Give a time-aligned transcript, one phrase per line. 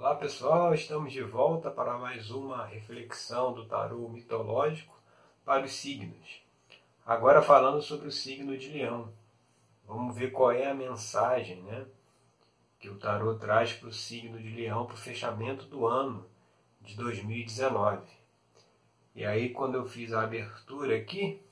[0.00, 4.98] Olá pessoal, estamos de volta para mais uma reflexão do tarô mitológico
[5.44, 6.42] para os signos.
[7.04, 9.12] Agora falando sobre o signo de Leão.
[9.86, 11.84] Vamos ver qual é a mensagem né,
[12.78, 16.26] que o tarô traz para o signo de Leão para o fechamento do ano
[16.80, 18.10] de 2019.
[19.14, 21.42] E aí quando eu fiz a abertura aqui,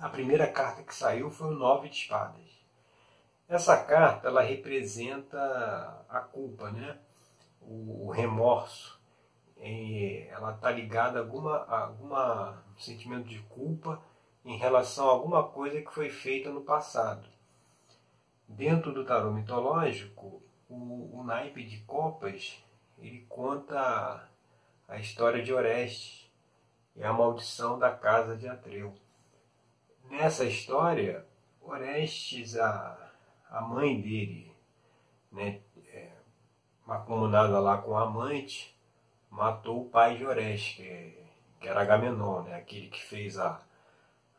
[0.00, 2.43] a primeira carta que saiu foi o Nove de Espadas.
[3.48, 6.98] Essa carta ela representa a culpa, né?
[7.66, 9.00] o, remorso.
[10.30, 14.02] ela está ligada a alguma, alguma sentimento de culpa
[14.44, 17.26] em relação a alguma coisa que foi feita no passado.
[18.46, 22.62] Dentro do tarô mitológico, o, o naipe de copas
[22.98, 24.28] ele conta
[24.86, 26.30] a história de Orestes
[26.94, 28.94] e a maldição da casa de Atreu.
[30.04, 31.26] Nessa história,
[31.60, 33.03] Orestes, a,
[33.50, 34.54] a mãe dele,
[35.30, 36.10] né, é,
[36.86, 38.74] lá com a amante,
[39.30, 41.24] matou o pai de Orestes, que,
[41.60, 43.60] que era Agamenon, né, aquele que fez a,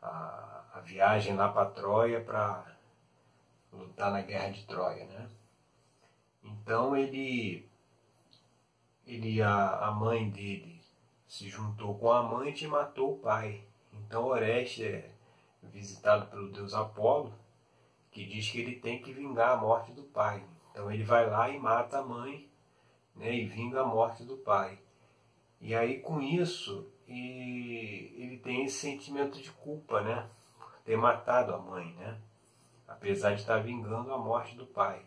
[0.02, 2.64] a, a viagem lá para Troia para
[3.72, 5.04] lutar na guerra de Troia.
[5.04, 5.28] Né?
[6.42, 7.68] Então ele,
[9.06, 10.80] ele a, a mãe dele
[11.26, 13.64] se juntou com a amante e matou o pai.
[13.92, 15.10] Então Orestes é
[15.62, 17.32] visitado pelo deus Apolo
[18.16, 20.42] que diz que ele tem que vingar a morte do pai.
[20.70, 22.50] Então ele vai lá e mata a mãe
[23.14, 24.78] né, e vinga a morte do pai.
[25.60, 30.26] E aí com isso ele tem esse sentimento de culpa, né?
[30.58, 32.18] Por ter matado a mãe, né?
[32.88, 35.02] Apesar de estar vingando a morte do pai.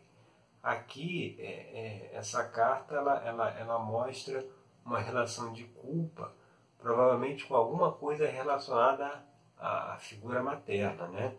[0.62, 4.46] Aqui, é, é, essa carta ela, ela, ela mostra
[4.86, 6.32] uma relação de culpa,
[6.78, 9.26] provavelmente com alguma coisa relacionada
[9.58, 11.36] à, à figura materna, né?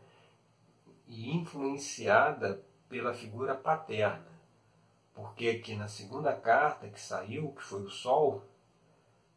[1.11, 4.31] E influenciada pela figura paterna.
[5.13, 8.43] Porque aqui na segunda carta que saiu, que foi o Sol,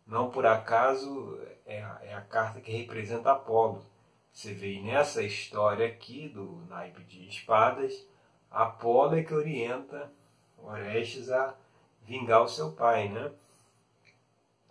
[0.06, 3.84] não por acaso é a, é a carta que representa Apolo.
[4.32, 8.08] Você vê nessa história aqui do naipe de espadas,
[8.50, 10.12] Apolo é que orienta
[10.58, 11.56] Orestes a
[12.04, 13.32] vingar o seu pai, né?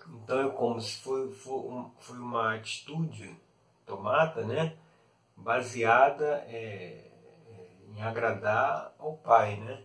[0.09, 3.37] Então é como se foi, foi, foi uma atitude
[3.84, 4.76] tomada, né?
[5.42, 7.04] Baseada é,
[7.88, 9.82] em agradar ao pai, né?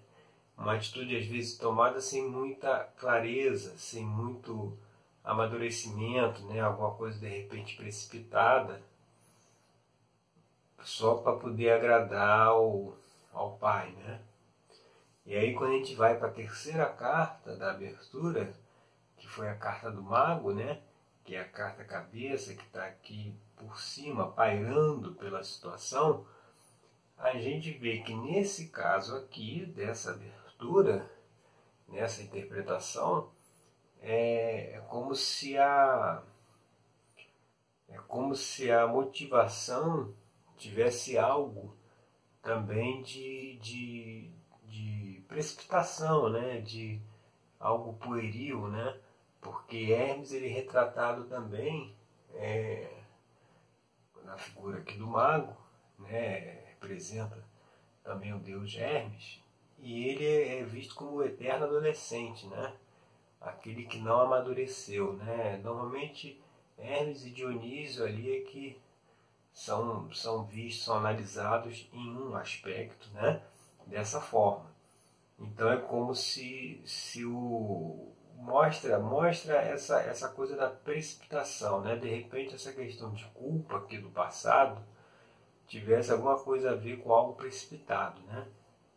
[0.57, 4.77] Uma atitude às vezes tomada sem muita clareza, sem muito
[5.23, 6.61] amadurecimento, né?
[6.61, 8.81] Alguma coisa de repente precipitada,
[10.83, 12.95] só para poder agradar ao,
[13.33, 14.21] ao pai, né?
[15.25, 18.53] E aí quando a gente vai para a terceira carta da abertura,
[19.17, 20.81] que foi a carta do mago, né?
[21.25, 26.25] Que é a carta cabeça que está aqui por cima, pairando pela situação,
[27.17, 31.09] a gente vê que nesse caso aqui, dessa abertura,
[31.87, 33.31] nessa interpretação,
[33.99, 36.23] é, é como se a
[37.89, 40.13] é como se a motivação
[40.57, 41.75] tivesse algo
[42.41, 44.31] também de, de,
[44.65, 46.59] de precipitação, né?
[46.59, 47.01] de
[47.59, 48.99] algo pueril, né?
[49.39, 51.95] porque Hermes ele é retratado também
[52.33, 52.96] é,
[54.27, 55.55] na figura aqui do mago,
[55.97, 57.43] né, representa
[58.03, 59.41] também o deus Hermes,
[59.79, 62.73] e ele é visto como o eterno adolescente, né?
[63.39, 65.13] aquele que não amadureceu.
[65.13, 65.59] Né?
[65.63, 66.41] Normalmente
[66.77, 68.81] Hermes e Dionísio ali é que
[69.53, 73.41] são, são vistos, são analisados em um aspecto né?
[73.85, 74.69] dessa forma.
[75.39, 81.95] Então é como se, se o, mostra mostra essa, essa coisa da precipitação, né?
[81.95, 84.81] De repente essa questão de culpa aqui do passado
[85.67, 88.47] tivesse alguma coisa a ver com algo precipitado, né?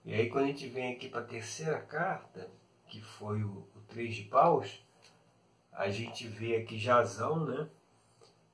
[0.05, 2.51] E aí quando a gente vem aqui para a terceira carta,
[2.87, 4.85] que foi o, o Três de Paus,
[5.73, 7.69] a gente vê aqui Jazão, né?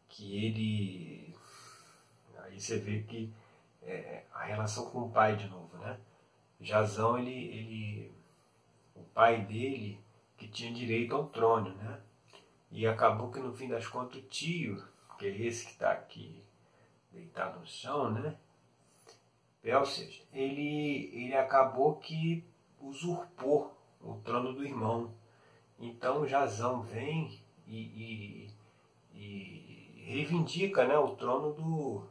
[0.09, 1.37] Que ele...
[2.45, 3.33] Aí você vê que
[3.83, 5.99] é, a relação com o pai de novo, né?
[6.61, 8.15] Jazão, ele, ele...
[8.95, 10.06] O pai dele
[10.36, 12.00] que tinha direito ao trono, né?
[12.71, 14.83] E acabou que no fim das contas o tio,
[15.18, 16.42] que é esse que está aqui
[17.10, 18.36] deitado no chão, né?
[19.62, 22.44] Pélcias, ele, ele acabou que
[22.80, 25.12] usurpou o trono do irmão.
[25.78, 28.50] Então Jazão vem e, e,
[29.15, 32.03] e reivindica né, o trono do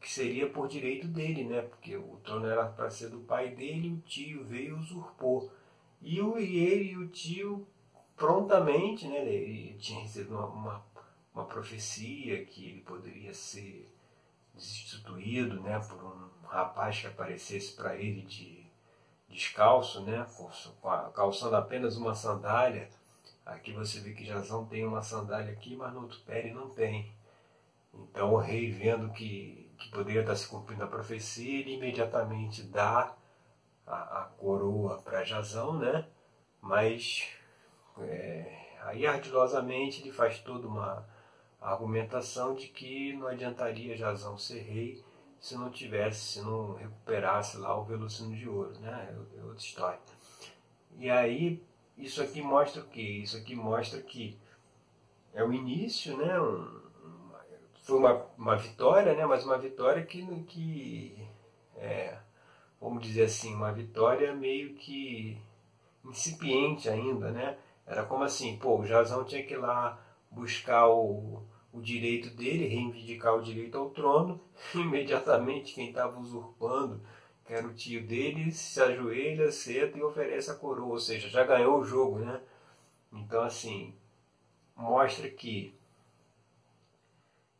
[0.00, 1.62] que seria por direito dele, né?
[1.62, 5.50] Porque o trono era para ser do pai dele, o tio veio e usurpou.
[6.04, 7.66] E, o, e ele e o tio
[8.14, 10.86] prontamente, né, ele tinha recebido uma, uma,
[11.34, 13.90] uma profecia que ele poderia ser
[14.54, 18.64] destituído né, por um rapaz que aparecesse para ele de,
[19.34, 20.26] descalço, né,
[21.14, 22.88] calçando apenas uma sandália.
[23.44, 26.70] Aqui você vê que Jazão tem uma sandália aqui, mas no outro pé ele não
[26.70, 27.12] tem.
[27.92, 33.14] Então o rei, vendo que, que poderia estar se cumprindo a profecia, ele imediatamente dá
[33.86, 36.06] a, a coroa para Jazão, né?
[36.64, 37.28] mas
[37.98, 41.06] é, aí ardilosamente ele faz toda uma
[41.60, 45.04] argumentação de que não adiantaria Jazão ser rei
[45.38, 49.14] se não tivesse, se não recuperasse lá o Velocino de Ouro, né?
[49.36, 50.00] É, outra história.
[50.98, 51.62] E aí,
[51.98, 53.02] isso aqui mostra o quê?
[53.02, 54.38] Isso aqui mostra que
[55.34, 56.40] é o início, né?
[56.40, 56.80] Um,
[57.82, 59.26] foi uma, uma vitória, né?
[59.26, 61.28] Mas uma vitória que, que
[61.76, 62.16] é,
[62.84, 65.38] vamos dizer assim, uma vitória meio que
[66.04, 67.56] incipiente ainda, né?
[67.86, 69.98] Era como assim, pô, o Jazão tinha que ir lá
[70.30, 71.42] buscar o,
[71.72, 74.38] o direito dele, reivindicar o direito ao trono,
[74.74, 77.00] imediatamente quem estava usurpando,
[77.46, 81.42] que era o tio dele, se ajoelha, senta e oferece a coroa, ou seja, já
[81.42, 82.38] ganhou o jogo, né?
[83.10, 83.94] Então, assim,
[84.76, 85.74] mostra que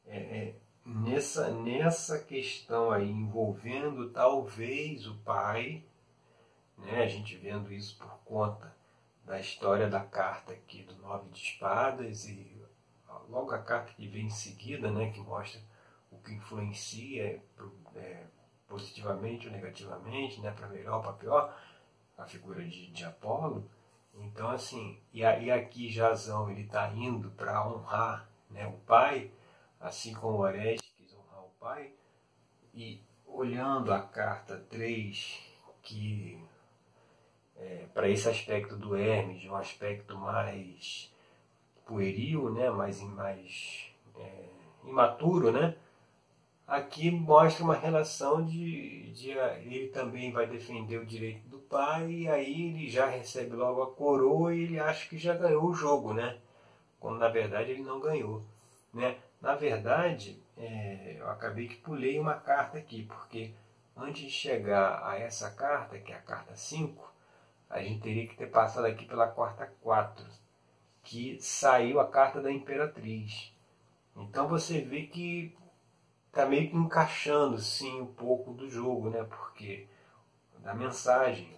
[0.06, 0.54] é, é,
[0.84, 5.84] nessa, nessa questão aí envolvendo talvez o pai,
[6.76, 8.74] né, a gente vendo isso por conta
[9.24, 12.54] da história da carta aqui do Nove de Espadas e
[13.28, 15.60] logo a carta que vem em seguida, né, que mostra
[16.10, 17.42] o que influencia
[17.96, 18.24] é,
[18.68, 21.58] positivamente ou negativamente, né, para melhor ou para pior,
[22.18, 23.68] a figura de, de Apolo.
[24.16, 29.30] Então, assim, e, aí aqui Jazão ele está indo para honrar né, o pai,
[29.80, 31.92] assim como Oreste quis honrar o pai,
[32.72, 35.40] e olhando a carta 3,
[35.82, 36.42] que
[37.56, 41.12] é, para esse aspecto do Hermes, um aspecto mais
[41.86, 44.48] pueril, né, mais, mais é,
[44.84, 45.76] imaturo, né,
[46.66, 52.28] aqui mostra uma relação de, de ele também vai defender o direito do pai e
[52.28, 56.14] aí ele já recebe logo a coroa e ele acha que já ganhou o jogo,
[56.14, 56.38] né?
[56.98, 58.42] Quando na verdade ele não ganhou,
[58.92, 59.16] né?
[59.44, 63.52] Na verdade, é, eu acabei que pulei uma carta aqui, porque
[63.94, 67.12] antes de chegar a essa carta, que é a carta 5,
[67.68, 70.24] a gente teria que ter passado aqui pela quarta 4,
[71.02, 73.54] que saiu a carta da Imperatriz.
[74.16, 75.54] Então você vê que
[76.28, 79.24] está meio que encaixando sim um pouco do jogo, né?
[79.24, 79.86] Porque
[80.60, 81.54] da mensagem,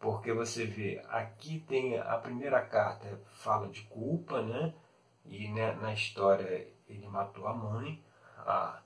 [0.00, 4.72] porque você vê aqui tem a primeira carta fala de culpa, né?
[5.26, 8.02] E né, na história ele matou a mãe,
[8.38, 8.80] a,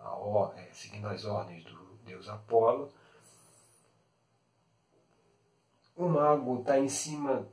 [0.00, 2.92] a, é, seguindo as ordens do deus Apolo.
[5.96, 7.46] O mago está em cima,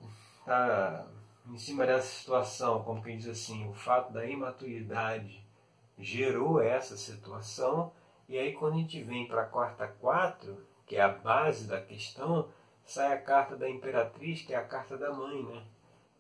[0.46, 1.08] tá
[1.48, 5.46] em cima dessa situação, como quem diz assim, o fato da imaturidade
[5.98, 7.92] gerou essa situação,
[8.28, 11.80] e aí quando a gente vem para a quarta 4, que é a base da
[11.80, 12.50] questão,
[12.84, 15.64] sai a carta da imperatriz, que é a carta da mãe, né?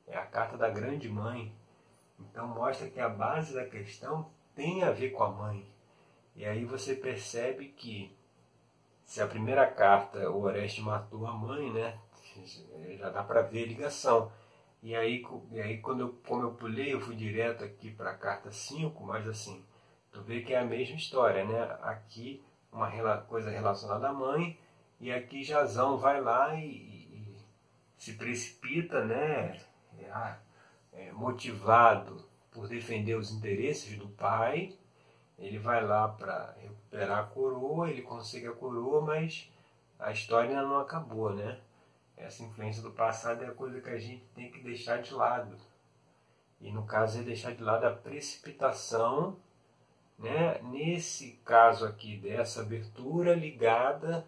[0.08, 1.54] É a carta da grande mãe.
[2.30, 5.66] Então mostra que a base da questão tem a ver com a mãe.
[6.36, 8.16] E aí você percebe que
[9.04, 12.00] se a primeira carta o Oreste matou a mãe, né?
[12.98, 14.32] Já dá para ver a ligação.
[14.82, 18.18] E aí, e aí quando eu, como eu pulei, eu fui direto aqui para a
[18.18, 19.64] carta 5, mas assim,
[20.12, 21.78] tu vê que é a mesma história, né?
[21.82, 24.58] Aqui uma coisa relacionada à mãe,
[25.00, 27.38] e aqui Jazão vai lá e, e
[27.98, 29.60] se precipita, né?
[30.00, 30.36] É,
[30.94, 34.76] é, motivado por defender os interesses do pai,
[35.38, 39.50] ele vai lá para recuperar a coroa, ele consegue a coroa, mas
[40.00, 41.60] a história ainda não acabou, né?
[42.18, 45.58] Essa influência do passado é a coisa que a gente tem que deixar de lado.
[46.60, 49.38] E no caso é deixar de lado a precipitação,
[50.20, 50.62] né?
[50.62, 54.28] nesse caso aqui dessa abertura ligada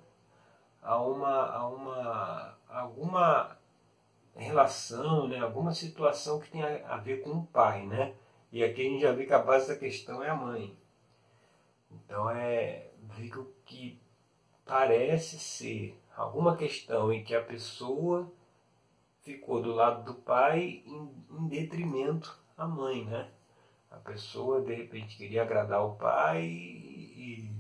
[0.82, 3.58] a uma, a uma alguma
[4.36, 5.40] relação, né?
[5.40, 7.86] alguma situação que tem a ver com o pai.
[7.86, 8.14] Né?
[8.52, 10.76] E aqui a gente já vê que a base da questão é a mãe.
[11.92, 13.32] Então é ver
[13.66, 14.00] que
[14.66, 18.32] parece ser alguma questão em que a pessoa
[19.22, 23.30] ficou do lado do pai em, em detrimento à mãe, né?
[23.90, 27.52] A pessoa de repente queria agradar o pai e,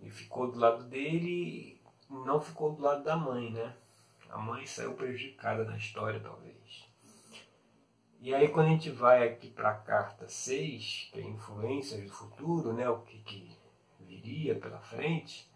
[0.00, 3.74] e ficou do lado dele e não ficou do lado da mãe, né?
[4.30, 6.86] A mãe saiu prejudicada na história, talvez.
[8.20, 12.10] E aí quando a gente vai aqui para a carta 6, que é influências do
[12.10, 12.88] futuro, né?
[12.88, 13.56] O que, que
[14.00, 15.48] viria pela frente,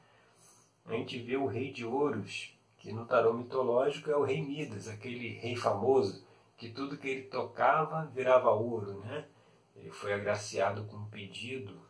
[0.86, 4.88] a gente vê o rei de ouros, que no tarô mitológico é o rei Midas,
[4.88, 6.24] aquele rei famoso,
[6.56, 9.26] que tudo que ele tocava virava ouro, né?
[9.74, 11.80] Ele foi agraciado com um pedido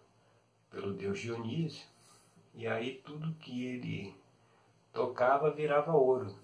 [0.71, 1.87] pelo deus Dionísio,
[2.55, 4.17] e aí tudo que ele
[4.93, 6.42] tocava virava ouro.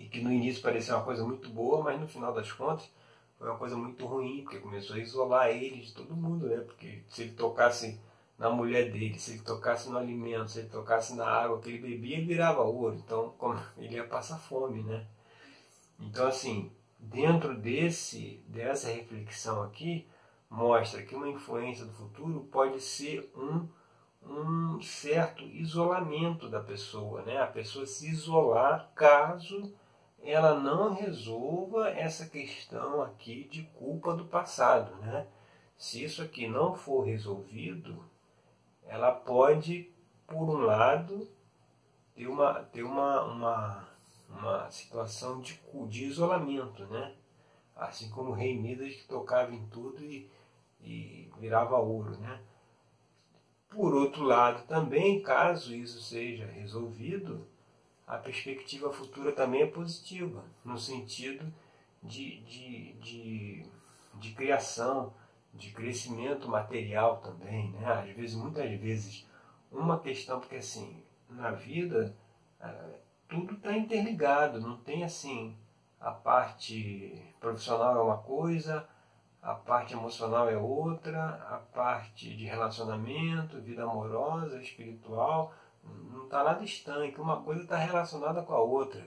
[0.00, 2.90] E que no início parecia uma coisa muito boa, mas no final das contas
[3.38, 6.56] foi uma coisa muito ruim, porque começou a isolar ele de todo mundo, né?
[6.58, 8.00] Porque se ele tocasse
[8.38, 11.78] na mulher dele, se ele tocasse no alimento, se ele tocasse na água que ele
[11.78, 12.96] bebia, ele virava ouro.
[12.96, 13.34] Então
[13.76, 15.06] ele ia passar fome, né?
[15.98, 20.08] Então assim, dentro desse dessa reflexão aqui,
[20.48, 23.68] mostra que uma influência do futuro pode ser um
[24.22, 27.38] um certo isolamento da pessoa, né?
[27.38, 29.72] A pessoa se isolar caso
[30.22, 35.26] ela não resolva essa questão aqui de culpa do passado, né?
[35.76, 38.04] Se isso aqui não for resolvido,
[38.86, 39.90] ela pode,
[40.26, 41.26] por um lado,
[42.14, 43.88] ter uma, ter uma, uma,
[44.28, 45.58] uma situação de,
[45.88, 47.14] de isolamento, né?
[47.74, 50.30] Assim como o rei Midas que tocava em tudo e,
[50.82, 52.40] e virava ouro, né?
[53.70, 57.46] Por outro lado, também, caso isso seja resolvido,
[58.10, 61.46] a perspectiva futura também é positiva, no sentido
[62.02, 63.66] de, de, de,
[64.14, 65.14] de criação,
[65.54, 67.70] de crescimento material também.
[67.70, 67.86] Né?
[67.86, 69.28] Às vezes, muitas vezes,
[69.70, 72.16] uma questão, porque assim, na vida
[72.60, 72.98] é,
[73.28, 75.56] tudo está interligado, não tem assim,
[76.00, 78.88] a parte profissional é uma coisa,
[79.40, 86.64] a parte emocional é outra, a parte de relacionamento, vida amorosa, espiritual, não está nada
[86.64, 89.06] estanque, uma coisa está relacionada com a outra.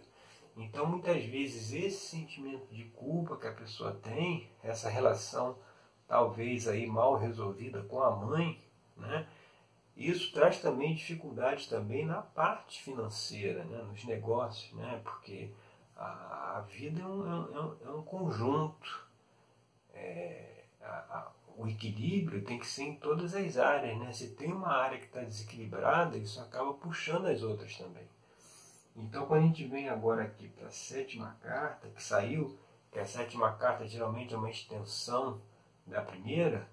[0.55, 5.57] Então, muitas vezes, esse sentimento de culpa que a pessoa tem, essa relação
[6.07, 8.61] talvez aí mal resolvida com a mãe,
[8.95, 9.27] né?
[9.95, 13.77] Isso traz também dificuldades também na parte financeira, né?
[13.83, 14.99] nos negócios, né?
[15.03, 15.51] porque
[15.95, 19.07] a, a vida é um, é um, é um conjunto.
[19.93, 23.97] É, a, a, o equilíbrio tem que ser em todas as áreas.
[23.97, 24.11] Né?
[24.11, 28.07] Se tem uma área que está desequilibrada, isso acaba puxando as outras também.
[28.95, 32.57] Então, quando a gente vem agora aqui para a sétima carta, que saiu,
[32.91, 35.41] que a sétima carta geralmente é uma extensão
[35.85, 36.69] da primeira,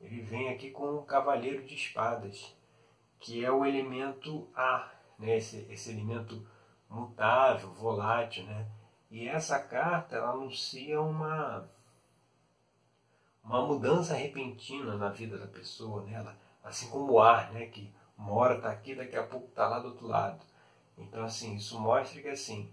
[0.00, 2.56] ele vem aqui com o cavaleiro de espadas,
[3.20, 5.36] que é o elemento ar, né?
[5.36, 6.44] esse, esse elemento
[6.90, 8.44] mutável, volátil.
[8.44, 8.66] Né?
[9.08, 11.70] E essa carta ela anuncia uma
[13.44, 16.36] uma mudança repentina na vida da pessoa, né?
[16.62, 17.66] assim como o ar, né?
[17.66, 20.44] que uma hora está aqui, daqui a pouco está lá do outro lado.
[20.96, 22.72] Então, assim, isso mostra que assim,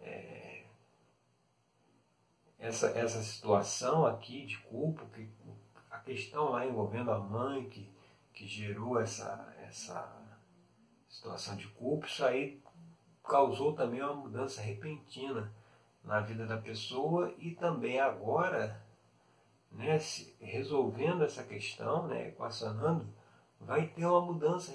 [0.00, 0.64] é,
[2.58, 5.28] essa, essa situação aqui de culpa, que,
[5.90, 7.90] a questão lá envolvendo a mãe que,
[8.32, 10.24] que gerou essa, essa
[11.08, 12.60] situação de culpa, isso aí
[13.22, 15.52] causou também uma mudança repentina
[16.02, 18.83] na vida da pessoa e também agora
[19.74, 19.98] né,
[20.40, 23.06] resolvendo essa questão, né, equacionando,
[23.60, 24.72] vai ter uma mudança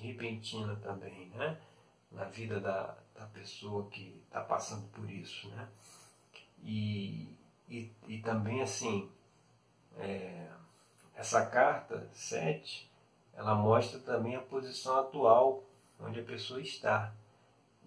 [0.00, 1.60] repentina também né,
[2.10, 5.48] na vida da, da pessoa que está passando por isso.
[5.50, 5.68] Né?
[6.62, 7.36] E,
[7.68, 9.10] e, e também assim,
[9.98, 10.48] é,
[11.14, 12.90] essa carta 7,
[13.34, 15.64] ela mostra também a posição atual
[15.98, 17.14] onde a pessoa está.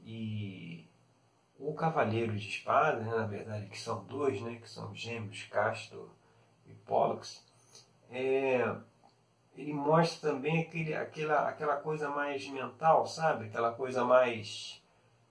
[0.06, 0.86] E
[1.58, 6.10] o cavaleiro de espada, né, na verdade, que são dois, né, que são gêmeos, Castor
[6.86, 7.44] Pollux,
[8.10, 8.76] é,
[9.56, 13.46] ele mostra também aquele, aquela, aquela coisa mais mental, sabe?
[13.46, 14.82] Aquela coisa mais.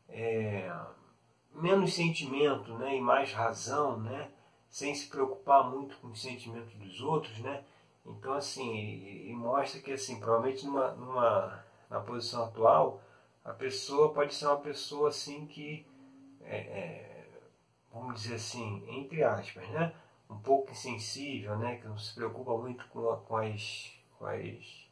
[0.09, 0.71] É,
[1.55, 2.97] menos sentimento né?
[2.97, 4.31] e mais razão, né?
[4.69, 7.39] sem se preocupar muito com os sentimentos dos outros.
[7.41, 7.63] Né?
[8.07, 13.03] Então, assim, mostra que, assim, provavelmente numa, numa, na posição atual,
[13.45, 15.87] a pessoa pode ser uma pessoa assim que.
[16.41, 17.29] É, é,
[17.93, 19.95] vamos dizer assim, entre aspas, né?
[20.33, 24.89] Um pouco insensível, né, que não se preocupa muito com, com, as, com, as,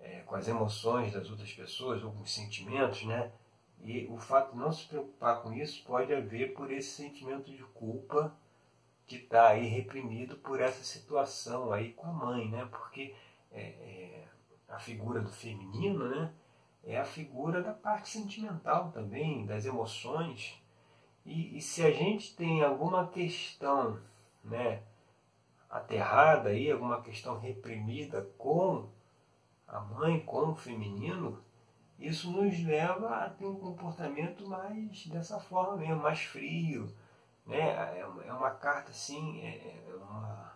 [0.00, 3.32] é, com as emoções das outras pessoas ou com os sentimentos, né?
[3.82, 7.62] E o fato de não se preocupar com isso pode haver por esse sentimento de
[7.74, 8.34] culpa
[9.06, 12.66] que está aí reprimido por essa situação aí com a mãe, né?
[12.70, 13.14] Porque
[13.52, 14.24] é, é,
[14.68, 16.32] a figura do feminino, né?
[16.82, 20.58] É a figura da parte sentimental também, das emoções.
[21.24, 24.00] E, e se a gente tem alguma questão
[24.44, 24.82] né,
[25.68, 28.88] aterrada aí, alguma questão reprimida com
[29.66, 31.42] a mãe, com o feminino,
[31.98, 36.92] isso nos leva a ter um comportamento mais dessa forma mesmo, mais frio.
[37.46, 37.58] Né?
[37.58, 40.52] É, é uma carta assim, é, é uma,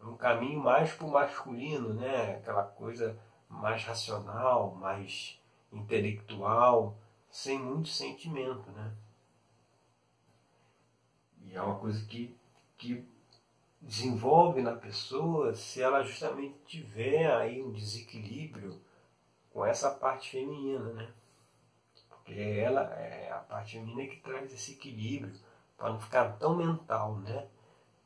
[0.00, 2.36] é um caminho mais para o masculino, né?
[2.36, 5.40] aquela coisa mais racional, mais
[5.72, 6.96] intelectual,
[7.28, 8.70] sem muito sentimento.
[8.70, 8.92] Né?
[11.42, 12.36] E é uma coisa que
[12.80, 13.06] que
[13.80, 18.80] desenvolve na pessoa se ela justamente tiver aí um desequilíbrio
[19.50, 21.12] com essa parte feminina, né?
[22.08, 25.34] Porque ela é a parte feminina que traz esse equilíbrio,
[25.76, 27.46] para não ficar tão mental, né?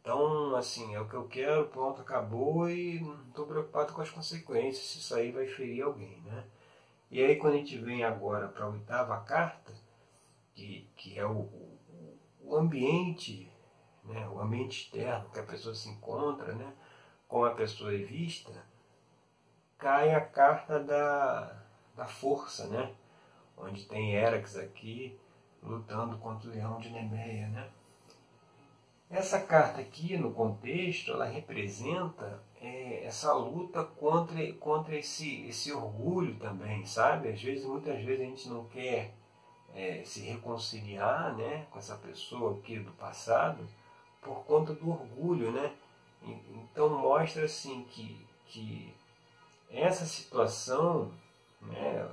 [0.01, 4.11] Então, assim, é o que eu quero, pronto, acabou e não estou preocupado com as
[4.11, 6.45] consequências, se isso aí vai ferir alguém, né?
[7.11, 9.73] E aí quando a gente vem agora para a oitava carta,
[10.53, 11.49] que, que é o,
[12.43, 13.51] o ambiente,
[14.05, 16.73] né, o ambiente externo que a pessoa se encontra, né,
[17.29, 18.53] como a pessoa é vista,
[19.79, 21.63] cai a carta da,
[21.97, 22.95] da força, né,
[23.57, 25.19] onde tem Erax aqui
[25.63, 27.49] lutando contra o leão de Nemeia.
[27.49, 27.71] Né.
[29.11, 36.37] Essa carta aqui, no contexto, ela representa é, essa luta contra, contra esse, esse orgulho
[36.37, 37.29] também, sabe?
[37.29, 39.15] Às vezes, muitas vezes a gente não quer
[39.75, 43.67] é, se reconciliar né, com essa pessoa aqui do passado
[44.25, 45.73] por conta do orgulho, né?
[46.23, 48.95] Então mostra assim que, que
[49.71, 51.13] essa situação,
[51.61, 52.09] né,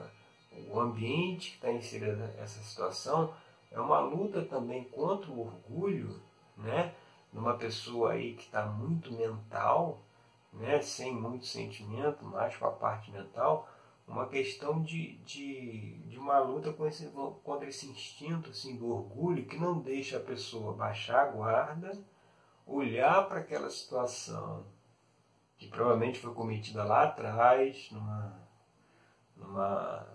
[0.70, 3.34] o ambiente que está inserido nessa situação
[3.72, 6.22] é uma luta também contra o orgulho,
[6.58, 6.94] né?
[7.32, 10.02] Numa pessoa aí que está muito mental,
[10.52, 13.70] né, sem muito sentimento, mais com a parte mental,
[14.12, 17.08] uma questão de, de, de uma luta esse,
[17.44, 21.98] contra esse instinto assim, do orgulho que não deixa a pessoa baixar a guarda,
[22.66, 24.66] olhar para aquela situação
[25.58, 28.50] que provavelmente foi cometida lá atrás, numa,
[29.38, 30.08] numa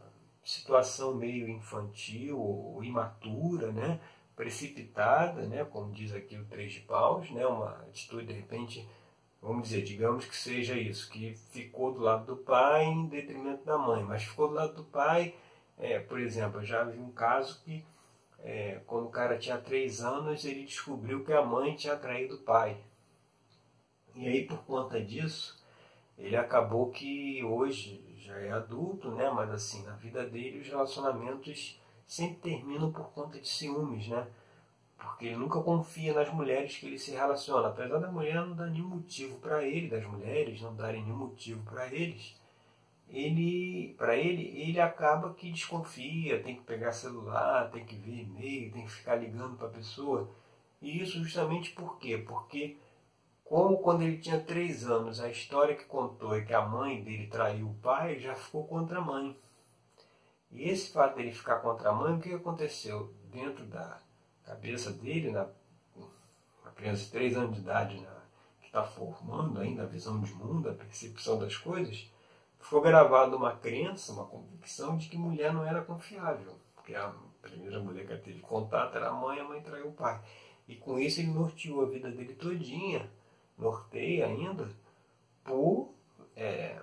[0.44, 4.00] situação meio infantil ou imatura, né?
[4.34, 5.64] precipitada, né?
[5.64, 7.46] como diz aqui o Três de Paus, né?
[7.46, 8.86] uma atitude de repente
[9.46, 13.78] vamos dizer, digamos que seja isso, que ficou do lado do pai em detrimento da
[13.78, 15.36] mãe, mas ficou do lado do pai,
[15.78, 17.84] é, por exemplo, eu já vi um caso que
[18.40, 22.42] é, quando o cara tinha três anos, ele descobriu que a mãe tinha traído o
[22.42, 22.76] pai.
[24.16, 25.62] E aí, por conta disso,
[26.18, 29.30] ele acabou que hoje já é adulto, né?
[29.30, 34.26] Mas assim, na vida dele os relacionamentos sempre terminam por conta de ciúmes, né?
[34.96, 37.68] Porque ele nunca confia nas mulheres que ele se relaciona.
[37.68, 41.62] Apesar da mulher não dar nenhum motivo para ele, das mulheres não darem nenhum motivo
[41.64, 42.34] para eles,
[43.08, 48.73] ele, para ele, ele acaba que desconfia, tem que pegar celular, tem que ver e-mail,
[48.73, 50.28] tem que ficar ligando para a pessoa.
[50.80, 52.18] E isso justamente por quê?
[52.18, 52.76] Porque
[53.44, 57.28] como quando ele tinha três anos, a história que contou é que a mãe dele
[57.28, 59.38] traiu o pai, já ficou contra a mãe.
[60.50, 63.14] E esse fato dele ficar contra a mãe, o que aconteceu?
[63.30, 64.00] Dentro da,
[64.47, 65.49] cabeça dele, na,
[66.65, 68.17] na criança de 3 anos de idade, na,
[68.61, 72.09] que está formando ainda a visão de mundo, a percepção das coisas,
[72.61, 76.54] ficou gravada uma crença, uma convicção de que mulher não era confiável.
[76.75, 79.93] Porque a primeira mulher que ele teve contato era a mãe, a mãe traiu o
[79.93, 80.23] pai.
[80.69, 83.11] E com isso ele norteou a vida dele todinha,
[83.59, 84.69] norteia ainda,
[85.45, 85.95] por
[86.35, 86.80] é,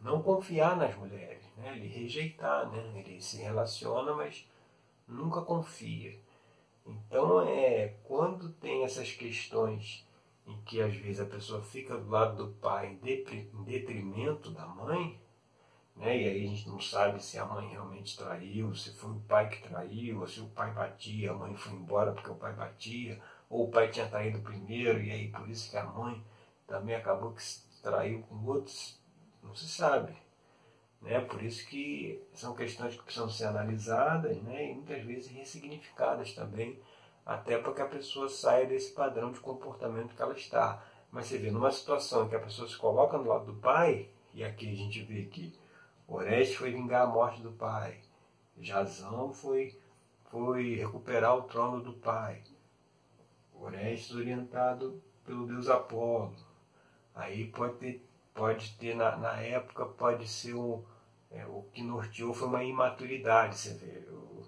[0.00, 1.76] não confiar nas mulheres, né?
[1.76, 2.92] ele rejeitar, né?
[2.96, 4.48] ele se relaciona, mas
[5.06, 6.16] nunca confia.
[6.88, 10.06] Então, é, quando tem essas questões
[10.46, 15.20] em que às vezes a pessoa fica do lado do pai em detrimento da mãe,
[15.94, 16.16] né?
[16.16, 19.48] e aí a gente não sabe se a mãe realmente traiu, se foi o pai
[19.50, 23.20] que traiu, ou se o pai batia, a mãe foi embora porque o pai batia,
[23.50, 26.24] ou o pai tinha traído primeiro, e aí por isso que a mãe
[26.66, 27.42] também acabou que
[27.82, 28.98] traiu com outros,
[29.42, 30.16] não se sabe.
[31.00, 31.20] Né?
[31.20, 34.70] Por isso que são questões que precisam ser analisadas né?
[34.70, 36.78] e muitas vezes ressignificadas também,
[37.24, 40.82] até para que a pessoa saia desse padrão de comportamento que ela está.
[41.10, 44.08] Mas você vê, numa situação em que a pessoa se coloca no lado do pai,
[44.34, 45.54] e aqui a gente vê que
[46.06, 48.00] Oreste foi vingar a morte do pai,
[48.60, 49.78] Jazão foi,
[50.30, 52.42] foi recuperar o trono do pai,
[53.54, 56.34] Orestes orientado pelo deus Apolo.
[57.14, 58.07] Aí pode ter
[58.38, 60.84] pode ter na, na época, pode ser um,
[61.28, 64.08] é, o que norteou foi uma imaturidade, você vê.
[64.10, 64.46] O,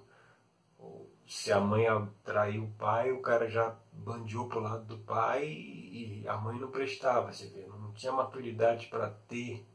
[0.79, 1.85] o, se a mãe
[2.25, 6.59] traiu o pai, o cara já bandiou pro lado do pai e, e a mãe
[6.59, 7.67] não prestava, você vê.
[7.67, 9.67] Não tinha maturidade para ter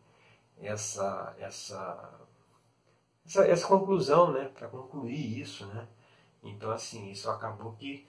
[0.57, 2.19] essa, essa,
[3.25, 4.45] essa, essa conclusão, né?
[4.45, 5.87] Para concluir isso, né?
[6.41, 8.07] Então, assim, isso acabou que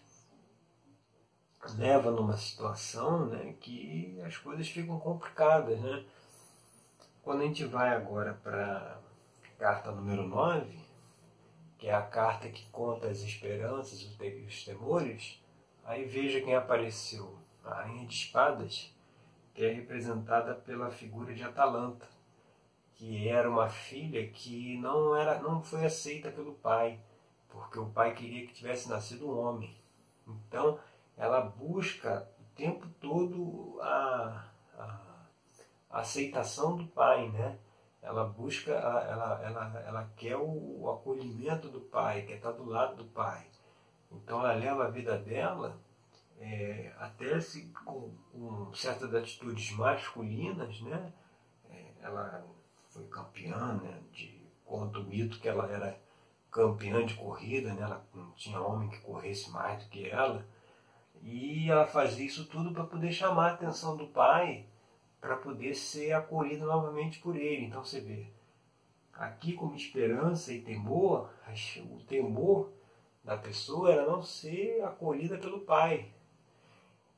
[1.76, 5.80] leva numa situação né, que as coisas ficam complicadas.
[5.80, 6.04] Né?
[7.22, 9.00] Quando a gente vai agora para
[9.44, 10.78] a carta número 9,
[11.78, 15.42] que é a carta que conta as esperanças e os temores,
[15.84, 17.38] aí veja quem apareceu.
[17.64, 18.94] A Rainha de Espadas,
[19.52, 22.06] que é representada pela figura de Atalanta,
[22.94, 27.00] que era uma filha que não, era, não foi aceita pelo pai,
[27.48, 29.76] porque o pai queria que tivesse nascido um homem.
[30.26, 30.78] Então,
[31.16, 35.26] ela busca o tempo todo a, a,
[35.90, 37.58] a aceitação do pai, né?
[38.06, 43.04] ela busca, ela, ela, ela quer o acolhimento do pai, quer estar do lado do
[43.06, 43.44] pai.
[44.12, 45.76] Então ela leva a vida dela
[46.38, 51.12] é, até se, com, com, certas atitudes masculinas, né?
[51.68, 52.46] É, ela
[52.90, 54.00] foi campeã, né?
[54.12, 55.98] De, conta o mito que ela era
[56.50, 57.82] campeã de corrida, né?
[57.82, 60.46] ela não tinha homem que corresse mais do que ela.
[61.28, 64.64] E ela fazia isso tudo para poder chamar a atenção do pai,
[65.20, 67.64] para poder ser acolhida novamente por ele.
[67.64, 68.28] Então você vê,
[69.12, 71.28] aqui como esperança e temor,
[71.90, 72.70] o temor
[73.24, 76.12] da pessoa era não ser acolhida pelo pai.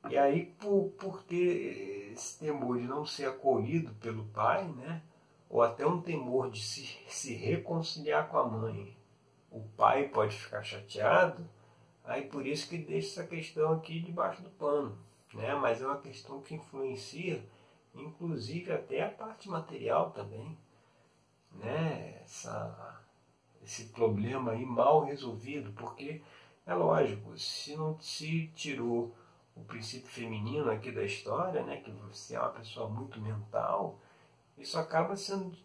[0.09, 5.03] E aí, por, por ter esse temor de não ser acolhido pelo pai, né?
[5.47, 8.97] ou até um temor de se, se reconciliar com a mãe,
[9.51, 11.47] o pai pode ficar chateado,
[12.09, 14.97] aí por isso que deixa essa questão aqui debaixo do pano.
[15.33, 15.53] Né?
[15.55, 17.43] Mas é uma questão que influencia,
[17.93, 20.57] inclusive até a parte material também.
[21.53, 22.19] Né?
[22.23, 22.99] Essa,
[23.63, 26.21] esse problema aí mal resolvido, porque
[26.65, 29.15] é lógico, se não se tirou
[29.55, 33.99] o princípio feminino aqui da história, né, que você é uma pessoa muito mental,
[34.57, 35.55] isso acaba sendo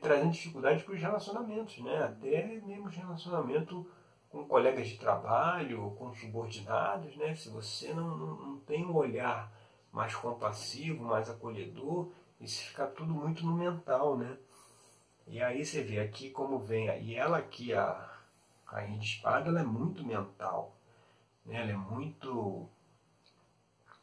[0.00, 2.04] trazendo dificuldade para os relacionamentos, né?
[2.04, 3.84] Até mesmo relacionamento
[4.32, 7.34] com colegas de trabalho, com subordinados, né?
[7.36, 9.52] Se você não, não, não tem um olhar
[9.92, 14.36] mais compassivo, mais acolhedor, isso fica tudo muito no mental, né?
[15.26, 18.10] E aí você vê aqui como vem, e ela aqui, a
[18.64, 20.74] Rainha de Espada, ela é muito mental,
[21.44, 21.60] né?
[21.60, 22.66] Ela é muito,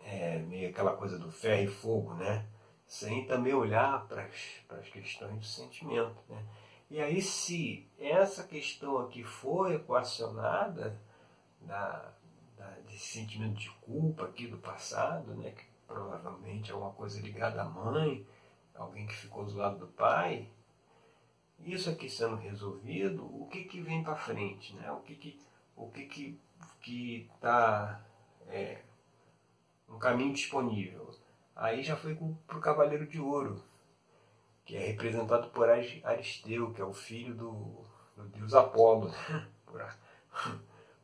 [0.03, 2.45] é, meio aquela coisa do ferro e fogo, né?
[2.89, 6.17] sem também olhar para as questões de sentimento.
[6.27, 6.43] Né?
[6.89, 10.99] E aí, se essa questão aqui for equacionada
[11.61, 12.11] da,
[12.57, 17.61] da, desse sentimento de culpa aqui do passado, né, que provavelmente é uma coisa ligada
[17.61, 18.25] à mãe,
[18.73, 20.49] alguém que ficou do lado do pai,
[21.63, 24.73] isso aqui sendo resolvido, o que, que vem para frente?
[24.75, 24.91] Né?
[24.91, 25.39] O que que
[25.75, 26.39] o que que
[26.81, 28.01] que está
[28.47, 28.81] é,
[29.87, 31.13] um caminho disponível?
[31.55, 32.15] Aí já foi
[32.47, 33.63] para o Cavaleiro de Ouro,
[34.69, 37.83] que é representado por Aristeu, que é o filho do,
[38.15, 39.11] do deus Apolo.
[39.65, 39.83] Por,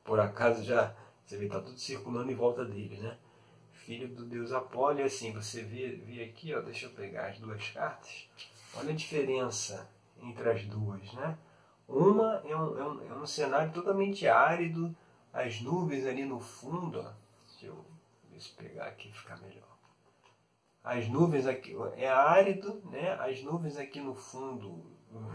[0.03, 3.17] por acaso já você vê, está tudo circulando em volta dele, né?
[3.73, 7.39] Filho do deus Apolo, e assim, você vê, vê aqui, ó, deixa eu pegar as
[7.39, 8.29] duas cartas.
[8.75, 9.89] Olha a diferença
[10.21, 11.35] entre as duas, né?
[11.87, 14.95] Uma é um, é um, é um cenário totalmente árido,
[15.33, 17.11] as nuvens ali no fundo, ó.
[17.47, 17.85] Deixa eu
[18.39, 19.64] se pegar aqui ficar melhor.
[20.85, 23.13] As nuvens aqui, é árido, né?
[23.13, 24.85] As nuvens aqui no fundo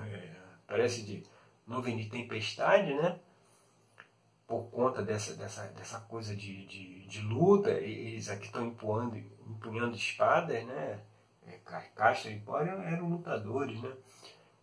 [0.07, 1.25] é, parece de
[1.67, 3.19] nuvem de tempestade, né?
[4.47, 9.97] Por conta dessa, dessa, dessa coisa de, de, de luta, eles aqui estão empunhando, empunhando
[9.97, 11.01] espadas, né?
[11.45, 11.59] É,
[11.97, 13.93] Castro e Pório eram lutadores, né?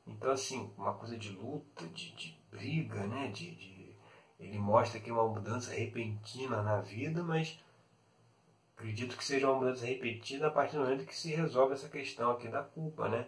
[0.08, 3.28] Então, assim, uma coisa de luta, de, de briga, né?
[3.28, 3.94] De, de,
[4.40, 7.60] ele mostra que é uma mudança repentina na vida, mas
[8.78, 12.30] Acredito que seja uma mudança repetida a partir do momento que se resolve essa questão
[12.30, 13.26] aqui da culpa, né?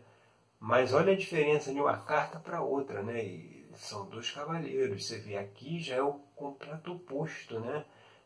[0.60, 3.26] Mas olha a diferença de uma carta para outra, né?
[3.26, 5.08] E são dois cavaleiros.
[5.08, 7.84] Você vê aqui já é o completo oposto, né?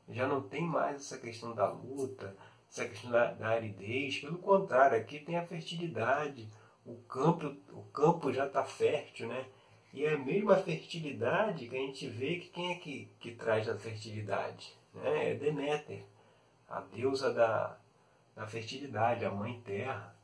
[0.10, 2.36] Já não tem mais essa questão da luta,
[2.70, 4.20] essa questão da, da aridez.
[4.20, 6.50] Pelo contrário, aqui tem a fertilidade.
[6.86, 9.46] O campo, o campo já está fértil, né?
[9.94, 13.70] E é a mesma fertilidade que a gente vê que quem é que, que traz
[13.70, 14.76] a fertilidade?
[14.94, 15.32] Né?
[15.32, 16.04] É Deméter
[16.68, 17.78] a deusa da,
[18.36, 20.16] da fertilidade, a mãe terra.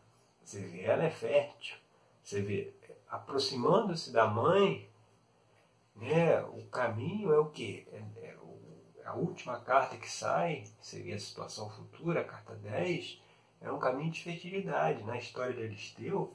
[0.43, 1.77] Você vê, ela é fértil.
[2.23, 2.73] Você vê,
[3.09, 4.89] aproximando-se da mãe,
[5.95, 7.87] né, o caminho é o que?
[7.91, 8.37] É, é
[9.05, 13.19] a última carta que sai, seria a situação futura, a carta 10,
[13.61, 15.03] é um caminho de fertilidade.
[15.03, 16.33] Na história de Aristeu,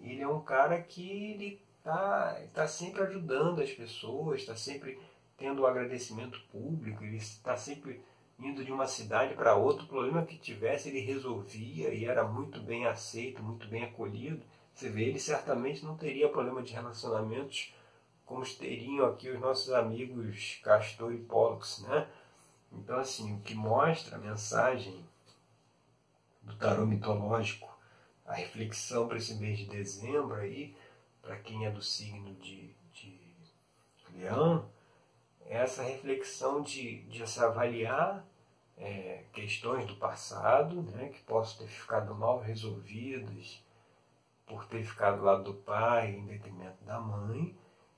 [0.00, 5.00] ele é um cara que ele está tá sempre ajudando as pessoas, está sempre
[5.36, 8.00] tendo o um agradecimento público, ele está sempre
[8.38, 12.60] indo de uma cidade para outra, o problema que tivesse ele resolvia e era muito
[12.60, 14.42] bem aceito, muito bem acolhido.
[14.74, 17.72] Você vê, ele certamente não teria problema de relacionamentos
[18.24, 22.08] como teriam aqui os nossos amigos Castor e Pollux, né?
[22.72, 25.04] Então, assim, o que mostra a mensagem
[26.42, 27.72] do tarô mitológico,
[28.26, 30.76] a reflexão para esse mês de dezembro aí,
[31.22, 33.26] para quem é do signo de, de
[34.14, 34.68] leão,
[35.46, 38.26] essa reflexão de, de se avaliar
[38.76, 43.62] é, questões do passado, né, que possam ter ficado mal resolvidas
[44.46, 47.56] por ter ficado do lado do pai em detrimento da mãe,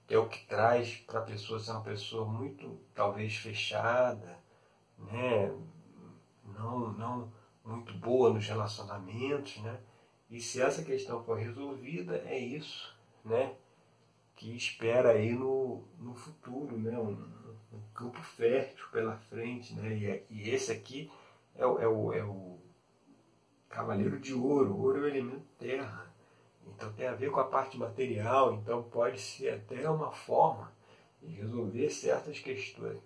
[0.09, 4.39] é o que traz para a pessoa ser uma pessoa muito, talvez, fechada,
[4.99, 5.53] né,
[6.45, 7.33] não, não
[7.65, 9.81] muito boa nos relacionamentos, né?
[10.31, 13.55] E se essa questão for resolvida, é isso, né?
[14.37, 16.97] Que espera aí no, no futuro, né?
[16.99, 17.13] Um,
[17.73, 19.97] um campo fértil pela frente, né?
[19.97, 21.11] E, é, e esse aqui
[21.55, 22.59] é o, é, o, é o
[23.69, 24.77] cavaleiro de ouro.
[24.77, 26.15] Ouro é o elemento terra.
[26.67, 30.73] Então tem a ver com a parte material, então pode ser até uma forma
[31.23, 32.43] de resolver certas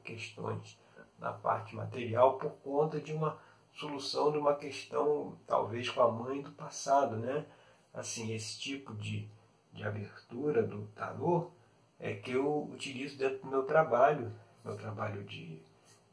[0.02, 0.78] questões
[1.18, 3.38] na parte material por conta de uma
[3.74, 7.46] solução de uma questão, talvez com a mãe do passado, né?
[7.92, 9.28] Assim, esse tipo de,
[9.72, 11.50] de abertura do tarô
[11.98, 14.32] é que eu utilizo dentro do meu trabalho,
[14.64, 15.62] meu trabalho de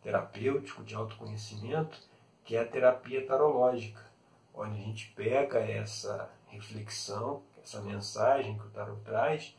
[0.01, 1.97] terapêutico, de autoconhecimento,
[2.43, 4.05] que é a terapia tarológica,
[4.53, 9.55] onde a gente pega essa reflexão, essa mensagem que o tarot traz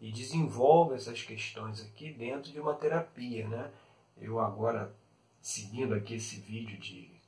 [0.00, 3.70] e desenvolve essas questões aqui dentro de uma terapia, né?
[4.16, 4.94] Eu agora,
[5.40, 7.20] seguindo aqui esse vídeo de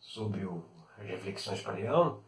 [0.00, 0.64] sobre o,
[0.98, 2.22] reflexões para leão,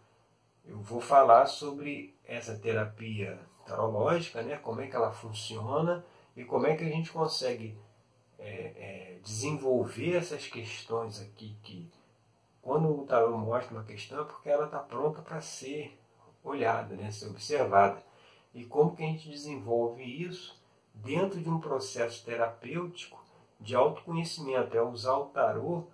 [0.64, 4.56] eu vou falar sobre essa terapia tarológica, né?
[4.56, 6.04] como é que ela funciona
[6.36, 7.78] e como é que a gente consegue
[8.38, 11.90] é, é, desenvolver essas questões aqui que
[12.60, 15.98] quando o tarô mostra uma questão é porque ela está pronta para ser
[16.44, 17.10] olhada, né?
[17.10, 18.02] ser observada.
[18.54, 20.60] E como que a gente desenvolve isso
[20.94, 23.22] dentro de um processo terapêutico
[23.58, 25.84] de autoconhecimento, é usar o tarô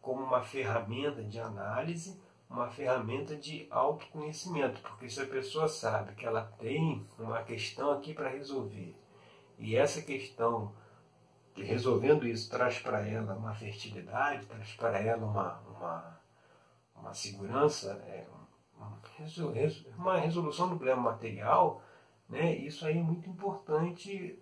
[0.00, 2.20] como uma ferramenta de análise,
[2.54, 8.14] uma ferramenta de autoconhecimento, porque se a pessoa sabe que ela tem uma questão aqui
[8.14, 8.94] para resolver,
[9.58, 10.72] e essa questão,
[11.56, 16.20] resolvendo isso, traz para ela uma fertilidade, traz para ela uma, uma,
[16.94, 18.24] uma segurança, é,
[19.98, 21.82] uma resolução do problema material,
[22.28, 24.38] né, isso aí é muito importante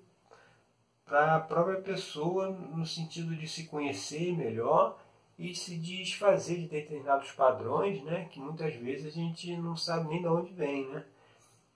[1.04, 5.01] para a própria pessoa no sentido de se conhecer melhor
[5.42, 10.20] e se desfazer de determinados padrões, né, que muitas vezes a gente não sabe nem
[10.20, 11.04] de onde vem, né?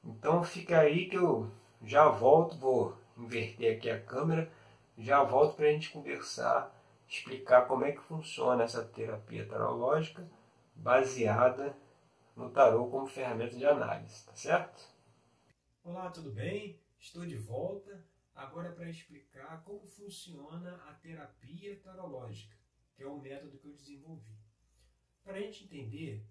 [0.05, 1.50] Então fica aí que eu
[1.83, 4.48] já volto, vou inverter aqui a câmera,
[4.96, 6.72] já volto para a gente conversar,
[7.09, 10.31] explicar como é que funciona essa terapia tarológica
[10.76, 11.76] baseada
[12.37, 14.81] no tarô como ferramenta de análise, tá certo?
[15.83, 16.81] Olá, tudo bem?
[17.00, 22.55] Estou de volta agora para explicar como funciona a terapia tarológica
[22.96, 24.35] que é o método que eu desenvolvi.
[25.22, 26.26] Para a gente entender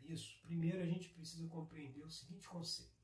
[0.00, 2.98] isso, primeiro a gente precisa compreender o seguinte conceito.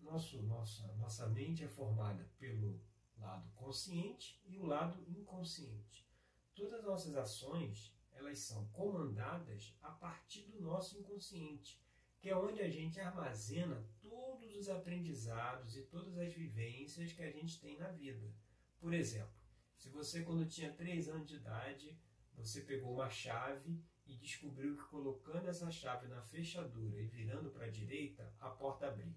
[0.00, 2.80] Nosso, nossa, nossa mente é formada pelo
[3.18, 6.06] lado consciente e o lado inconsciente.
[6.54, 11.82] Todas as nossas ações elas são comandadas a partir do nosso inconsciente,
[12.20, 17.30] que é onde a gente armazena todos os aprendizados e todas as vivências que a
[17.30, 18.32] gente tem na vida.
[18.78, 19.43] Por exemplo,
[19.84, 21.94] se você, quando tinha 3 anos de idade,
[22.34, 27.66] você pegou uma chave e descobriu que colocando essa chave na fechadura e virando para
[27.66, 29.14] a direita, a porta abria.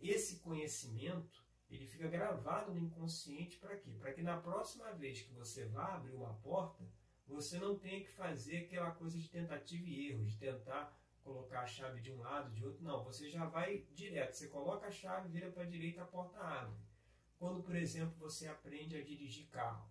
[0.00, 3.94] Esse conhecimento ele fica gravado no inconsciente para quê?
[4.00, 6.90] Para que na próxima vez que você vá abrir uma porta,
[7.26, 11.66] você não tenha que fazer aquela coisa de tentativa e erro, de tentar colocar a
[11.66, 12.82] chave de um lado, de outro.
[12.82, 14.32] Não, você já vai direto.
[14.32, 16.80] Você coloca a chave, vira para a direita, a porta abre.
[17.42, 19.90] Quando, por exemplo, você aprende a dirigir carro.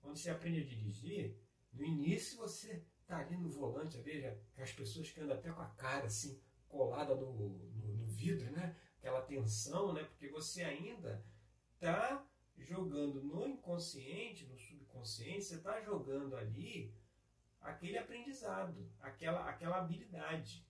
[0.00, 1.36] Quando você aprende a dirigir,
[1.70, 5.66] no início você está ali no volante, veja, as pessoas que andam até com a
[5.66, 7.48] cara assim, colada no, no,
[7.94, 8.74] no vidro, né?
[8.96, 10.02] Aquela tensão, né?
[10.04, 11.22] Porque você ainda
[11.74, 16.96] está jogando no inconsciente, no subconsciente, você está jogando ali
[17.60, 20.66] aquele aprendizado, aquela, aquela habilidade.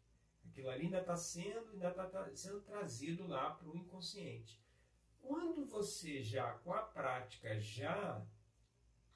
[0.50, 4.60] Aquilo ali ainda está sendo, ainda está sendo trazido lá para o inconsciente.
[5.28, 8.26] Quando você já, com a prática, já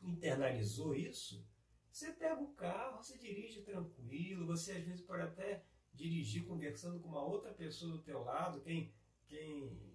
[0.02, 1.42] internalizou isso,
[1.90, 7.08] você pega o carro, você dirige tranquilo, você às vezes pode até dirigir conversando com
[7.08, 8.92] uma outra pessoa do teu lado, quem,
[9.26, 9.90] quem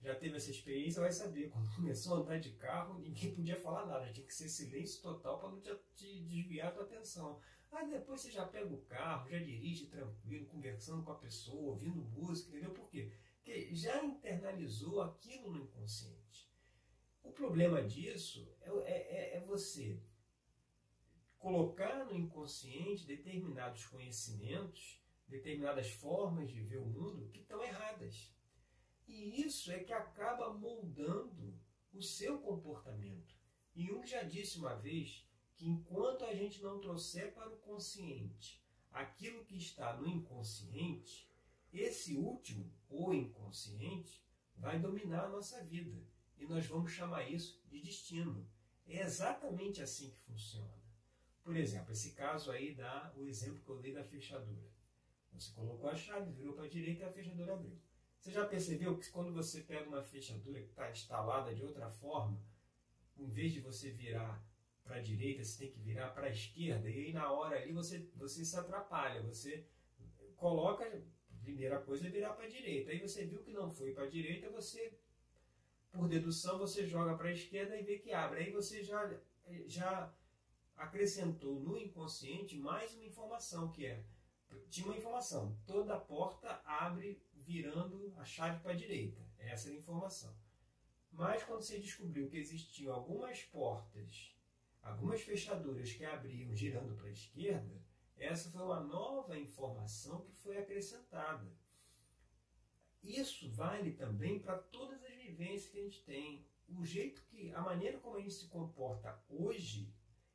[0.00, 3.84] já teve essa experiência vai saber, quando começou a andar de carro, ninguém podia falar
[3.84, 7.38] nada, tinha que ser silêncio total para não te, te desviar a tua atenção.
[7.70, 12.00] Aí depois você já pega o carro, já dirige tranquilo, conversando com a pessoa, ouvindo
[12.00, 12.72] música, entendeu?
[12.72, 13.12] Por quê?
[13.48, 16.52] Porque já internalizou aquilo no inconsciente.
[17.22, 19.98] O problema disso é, é, é você
[21.38, 28.36] colocar no inconsciente determinados conhecimentos, determinadas formas de ver o mundo que estão erradas.
[29.06, 31.58] E isso é que acaba moldando
[31.90, 33.34] o seu comportamento.
[33.74, 38.62] E Jung já disse uma vez que enquanto a gente não trouxer para o consciente
[38.90, 41.27] aquilo que está no inconsciente,
[41.72, 44.24] esse último, o inconsciente,
[44.56, 46.00] vai dominar a nossa vida.
[46.38, 48.48] E nós vamos chamar isso de destino.
[48.86, 50.78] É exatamente assim que funciona.
[51.42, 54.68] Por exemplo, esse caso aí dá o exemplo que eu dei da fechadura.
[55.32, 57.78] Você colocou a chave, virou para a direita e a fechadura abriu.
[58.18, 62.42] Você já percebeu que quando você pega uma fechadura que está instalada de outra forma,
[63.16, 64.44] em vez de você virar
[64.82, 67.72] para a direita, você tem que virar para a esquerda, e aí na hora ali
[67.72, 69.66] você, você se atrapalha, você
[70.36, 71.02] coloca,
[71.38, 74.08] primeira coisa é virar para a direita, aí você viu que não foi para a
[74.08, 74.92] direita, você,
[75.90, 79.18] por dedução, você joga para a esquerda e vê que abre, aí você já,
[79.66, 80.12] já
[80.76, 84.02] acrescentou no inconsciente mais uma informação, que é,
[84.70, 89.80] tinha uma informação, toda porta abre virando a chave para a direita, essa era a
[89.80, 90.34] informação.
[91.10, 94.38] Mas quando você descobriu que existiam algumas portas
[94.88, 97.82] algumas fechaduras que abriam girando para a esquerda,
[98.18, 101.50] essa foi uma nova informação que foi acrescentada.
[103.02, 106.46] Isso vale também para todas as vivências que a gente tem.
[106.68, 109.90] O jeito que, a maneira como a gente se comporta hoje,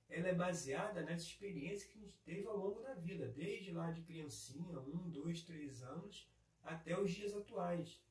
[0.09, 3.91] ela é baseada nessa experiência que a gente teve ao longo da vida, desde lá
[3.91, 6.27] de criancinha, um, dois, três anos,
[6.63, 8.01] até os dias atuais.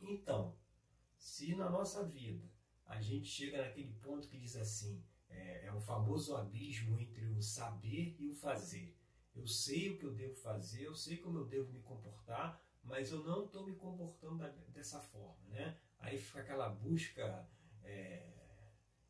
[0.00, 0.56] Então,
[1.16, 2.48] se na nossa vida
[2.86, 5.02] a gente chega naquele ponto que diz assim,
[5.32, 8.96] é, é o famoso abismo entre o saber e o fazer.
[9.34, 13.10] Eu sei o que eu devo fazer, eu sei como eu devo me comportar, mas
[13.10, 15.48] eu não estou me comportando da, dessa forma.
[15.48, 15.78] Né?
[15.98, 17.48] Aí fica aquela busca
[17.82, 18.32] é,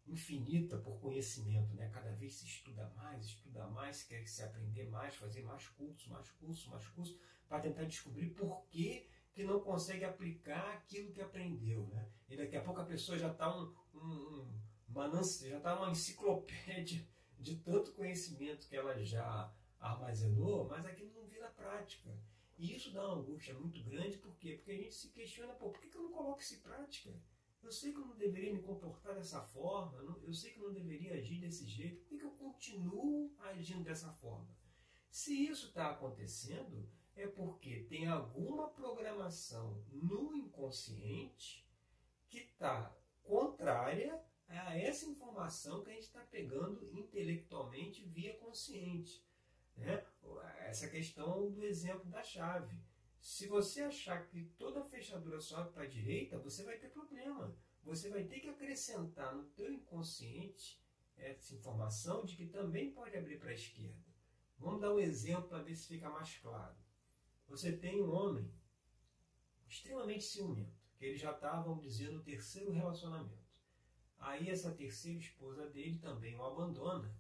[0.06, 1.74] infinita por conhecimento.
[1.74, 1.88] Né?
[1.92, 6.30] Cada vez se estuda mais, estuda mais, quer se aprender mais, fazer mais cursos, mais
[6.30, 11.86] cursos, mais cursos, para tentar descobrir por que, que não consegue aplicar aquilo que aprendeu.
[11.88, 12.08] Né?
[12.28, 15.90] E daqui a pouco a pessoa já está um, um, um Manance já está uma
[15.90, 17.06] enciclopédia
[17.38, 22.16] de tanto conhecimento que ela já armazenou, mas aquilo não vira prática.
[22.58, 24.54] E isso dá uma angústia muito grande, por quê?
[24.54, 27.10] Porque a gente se questiona, por que, eu não coloco isso em prática?
[27.62, 30.72] Eu sei que eu não deveria me comportar dessa forma, eu sei que eu não
[30.72, 34.48] deveria agir desse jeito, por que, que eu continuo agindo dessa forma?
[35.10, 41.68] Se isso está acontecendo, é porque tem alguma programação no inconsciente
[42.28, 44.22] que está contrária
[44.58, 49.24] a essa informação que a gente está pegando intelectualmente via consciente.
[49.76, 50.04] Né?
[50.60, 52.76] Essa questão do exemplo da chave.
[53.20, 57.56] Se você achar que toda fechadura sobe para a direita, você vai ter problema.
[57.84, 60.80] Você vai ter que acrescentar no teu inconsciente
[61.16, 64.12] essa informação de que também pode abrir para a esquerda.
[64.58, 66.76] Vamos dar um exemplo para ver se fica mais claro.
[67.48, 68.52] Você tem um homem
[69.68, 73.41] extremamente ciumento, que ele já está, vamos dizer, no terceiro relacionamento.
[74.22, 77.12] Aí essa terceira esposa dele também o abandona,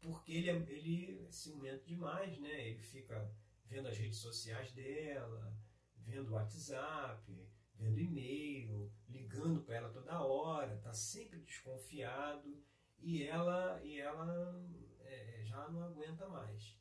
[0.00, 2.68] porque ele é, ele é ciumento demais, né?
[2.68, 3.32] Ele fica
[3.66, 5.56] vendo as redes sociais dela,
[5.96, 7.22] vendo o WhatsApp,
[7.76, 12.62] vendo e-mail, ligando para ela toda hora, está sempre desconfiado
[12.98, 14.60] e ela, e ela
[15.04, 16.76] é, já não aguenta mais.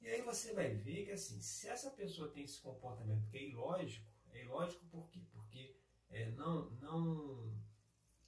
[0.00, 3.48] E aí você vai ver que assim, se essa pessoa tem esse comportamento que é
[3.48, 5.20] ilógico, é ilógico por quê?
[5.30, 5.76] Porque
[6.10, 7.54] é, não, não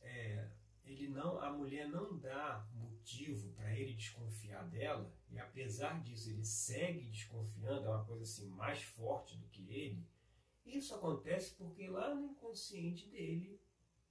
[0.02, 0.48] é,
[0.84, 6.44] ele não, a mulher não dá motivo para ele desconfiar dela, e apesar disso ele
[6.44, 10.04] segue desconfiando, é uma coisa assim mais forte do que ele.
[10.64, 13.60] Isso acontece porque lá no inconsciente dele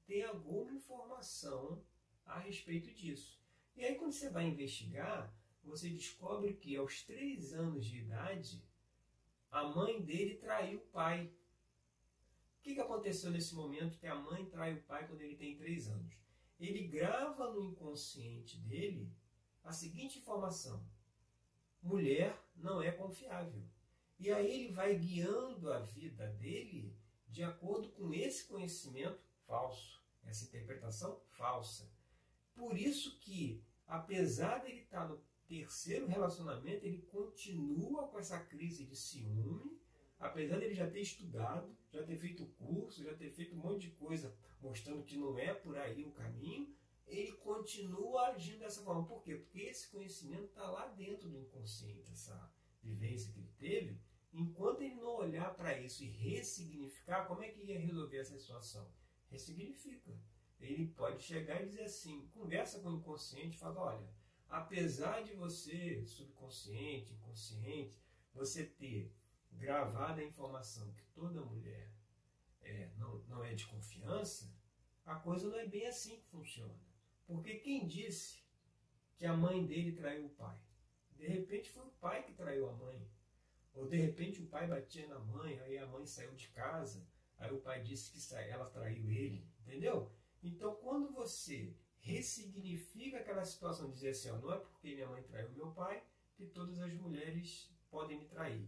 [0.06, 1.84] tem alguma informação
[2.26, 3.42] a respeito disso.
[3.76, 8.64] E aí quando você vai investigar, você descobre que aos três anos de idade
[9.52, 11.34] a mãe dele traiu o pai.
[12.60, 15.90] O que, aconteceu nesse momento que a mãe trai o pai quando ele tem três
[15.90, 16.16] anos?
[16.62, 19.12] Ele grava no inconsciente dele
[19.64, 20.86] a seguinte informação:
[21.82, 23.64] mulher não é confiável.
[24.20, 26.96] E aí ele vai guiando a vida dele
[27.28, 31.92] de acordo com esse conhecimento falso, essa interpretação falsa.
[32.54, 38.96] Por isso que, apesar dele estar no terceiro relacionamento, ele continua com essa crise de
[38.96, 39.82] ciúme
[40.22, 43.92] apesar dele já ter estudado, já ter feito curso, já ter feito um monte de
[43.96, 46.74] coisa mostrando que não é por aí o caminho,
[47.08, 49.06] ele continua agindo dessa forma.
[49.06, 49.36] Por quê?
[49.36, 54.00] Porque esse conhecimento está lá dentro do inconsciente, essa vivência que ele teve.
[54.32, 58.88] Enquanto ele não olhar para isso e ressignificar, como é que ia resolver essa situação?
[59.30, 60.18] Ressignifica.
[60.60, 64.08] Ele pode chegar e dizer assim, conversa com o inconsciente, fala, olha,
[64.48, 68.00] apesar de você, subconsciente, inconsciente,
[68.34, 69.12] você ter
[69.54, 71.92] gravada a informação que toda mulher
[72.62, 74.54] é, não, não é de confiança,
[75.06, 76.80] a coisa não é bem assim que funciona.
[77.26, 78.44] Porque quem disse
[79.18, 80.60] que a mãe dele traiu o pai?
[81.16, 83.08] De repente foi o pai que traiu a mãe.
[83.74, 87.54] Ou de repente o pai batia na mãe, aí a mãe saiu de casa, aí
[87.54, 89.48] o pai disse que ela traiu ele.
[89.62, 90.12] Entendeu?
[90.44, 95.52] Então quando você ressignifica aquela situação, dizer assim, ó, não é porque minha mãe traiu
[95.52, 96.04] meu pai
[96.36, 98.68] que todas as mulheres podem me trair.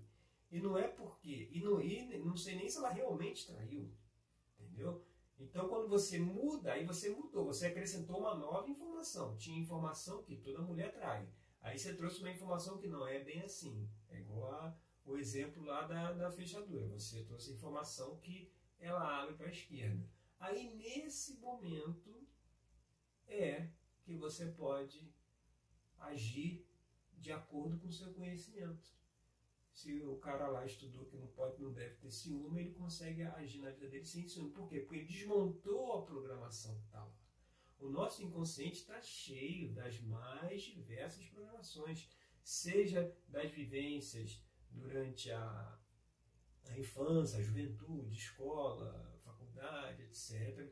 [0.53, 3.91] E não é porque, e não, e não sei nem se ela realmente traiu,
[4.59, 5.03] entendeu?
[5.39, 9.35] Então, quando você muda, aí você mudou, você acrescentou uma nova informação.
[9.35, 11.27] Tinha informação que toda mulher trai.
[11.59, 13.89] Aí você trouxe uma informação que não é bem assim.
[14.11, 16.85] É igual a, o exemplo lá da, da fechadura.
[16.87, 20.07] Você trouxe informação que ela abre para a esquerda.
[20.39, 22.27] Aí, nesse momento,
[23.27, 23.69] é
[24.03, 25.11] que você pode
[25.97, 26.63] agir
[27.17, 29.01] de acordo com o seu conhecimento
[29.74, 33.59] se o cara lá estudou que não pode, não deve ter ciúme, ele consegue agir
[33.59, 34.51] na vida dele sem ciúme.
[34.51, 34.82] Por quê?
[34.82, 37.17] Porque ele desmontou a programação que está lá.
[37.80, 42.07] O nosso inconsciente está cheio das mais diversas programações,
[42.43, 45.80] seja das vivências durante a,
[46.65, 50.71] a infância, a juventude, escola, faculdade, etc.,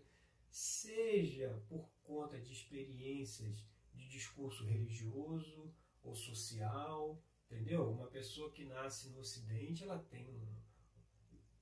[0.52, 5.74] seja por conta de experiências de discurso religioso
[6.04, 7.22] ou social,
[7.52, 7.92] Entendeu?
[7.92, 10.62] Uma pessoa que nasce no Ocidente, ela tem um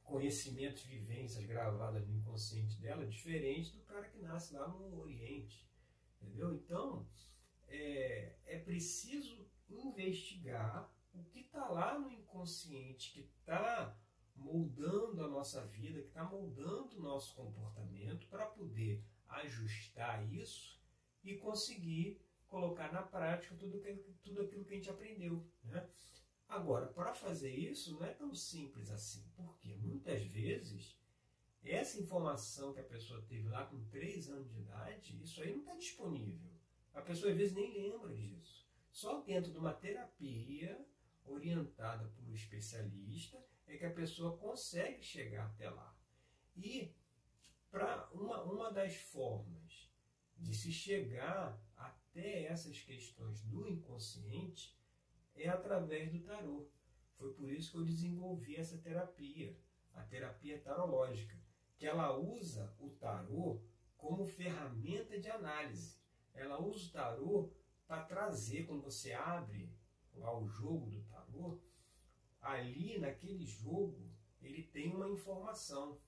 [0.04, 5.68] conhecimentos, vivências gravadas no inconsciente dela, diferente do cara que nasce lá no Oriente.
[6.22, 6.54] Entendeu?
[6.54, 7.08] Então,
[7.68, 13.98] é, é preciso investigar o que está lá no inconsciente, que está
[14.36, 20.80] moldando a nossa vida, que está moldando o nosso comportamento, para poder ajustar isso
[21.24, 22.20] e conseguir
[22.50, 25.48] colocar na prática tudo, que, tudo aquilo que a gente aprendeu.
[25.64, 25.88] Né?
[26.48, 31.00] Agora, para fazer isso não é tão simples assim, porque muitas vezes
[31.64, 35.60] essa informação que a pessoa teve lá com 3 anos de idade, isso aí não
[35.60, 36.50] está disponível.
[36.94, 38.68] A pessoa às vezes nem lembra disso.
[38.90, 40.84] Só dentro de uma terapia
[41.26, 45.96] orientada por um especialista é que a pessoa consegue chegar até lá.
[46.56, 46.92] E
[47.70, 49.92] para uma, uma das formas
[50.36, 51.62] de se chegar
[52.10, 54.78] até essas questões do inconsciente
[55.36, 56.68] é através do tarô.
[57.18, 59.56] Foi por isso que eu desenvolvi essa terapia,
[59.94, 61.38] a terapia tarológica,
[61.78, 63.62] que ela usa o tarô
[63.98, 65.98] como ferramenta de análise.
[66.34, 67.54] Ela usa o tarô
[67.88, 69.72] para trazer, quando você abre
[70.14, 71.60] lá o jogo do tarô,
[72.42, 74.10] ali naquele jogo
[74.42, 76.00] ele tem uma informação,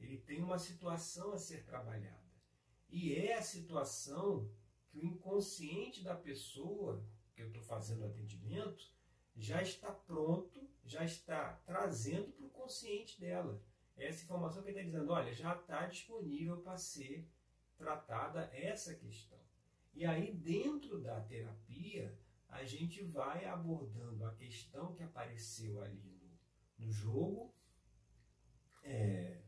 [0.00, 2.24] ele tem uma situação a ser trabalhada.
[2.88, 4.50] E é a situação
[4.94, 8.88] que o inconsciente da pessoa que eu estou fazendo o atendimento
[9.34, 13.60] já está pronto, já está trazendo para o consciente dela.
[13.96, 17.28] Essa informação que ele está dizendo, olha, já está disponível para ser
[17.76, 19.38] tratada essa questão.
[19.92, 22.16] E aí, dentro da terapia,
[22.48, 26.20] a gente vai abordando a questão que apareceu ali
[26.78, 27.52] no, no jogo,
[28.84, 29.42] é,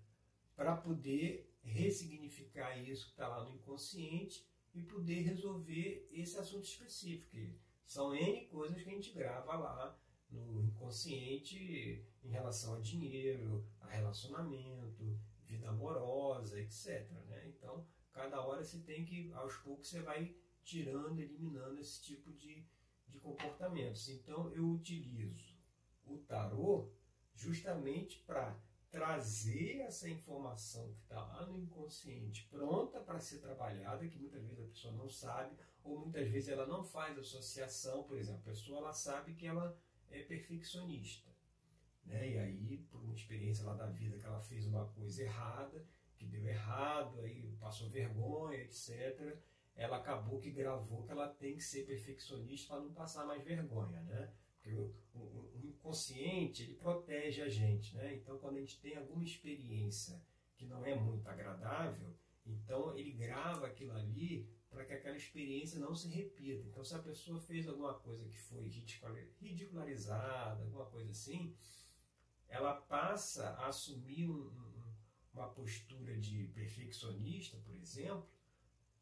[0.56, 4.44] para poder ressignificar isso que está lá no inconsciente
[4.76, 7.58] e poder resolver esse assunto específico.
[7.86, 9.98] São N coisas que a gente grava lá
[10.30, 17.10] no inconsciente em relação a dinheiro, a relacionamento, vida amorosa, etc.
[17.26, 17.48] Né?
[17.48, 22.66] Então, cada hora você tem que, aos poucos, você vai tirando, eliminando esse tipo de,
[23.08, 24.08] de comportamentos.
[24.10, 25.56] Então, eu utilizo
[26.04, 26.92] o tarô
[27.34, 28.60] justamente para
[28.96, 34.58] trazer essa informação que está lá no inconsciente pronta para ser trabalhada, que muitas vezes
[34.58, 38.78] a pessoa não sabe, ou muitas vezes ela não faz associação, por exemplo, a pessoa
[38.78, 39.78] ela sabe que ela
[40.10, 41.30] é perfeccionista.
[42.06, 42.30] Né?
[42.30, 45.86] E aí, por uma experiência lá da vida que ela fez uma coisa errada,
[46.16, 49.36] que deu errado, aí passou vergonha, etc.,
[49.74, 54.00] ela acabou que gravou que ela tem que ser perfeccionista para não passar mais vergonha,
[54.04, 54.32] né?
[54.54, 55.45] Porque o, o,
[55.86, 58.14] o, inconsciente ele protege a gente, né?
[58.16, 60.20] Então, quando a gente tem alguma experiência
[60.56, 62.14] que não é muito agradável,
[62.44, 66.66] então ele grava aquilo ali para que aquela experiência não se repita.
[66.66, 68.68] Então, se a pessoa fez alguma coisa que foi
[69.40, 71.54] ridicularizada, alguma coisa assim,
[72.48, 74.94] ela passa a assumir um, um,
[75.32, 78.28] uma postura de perfeccionista, por exemplo,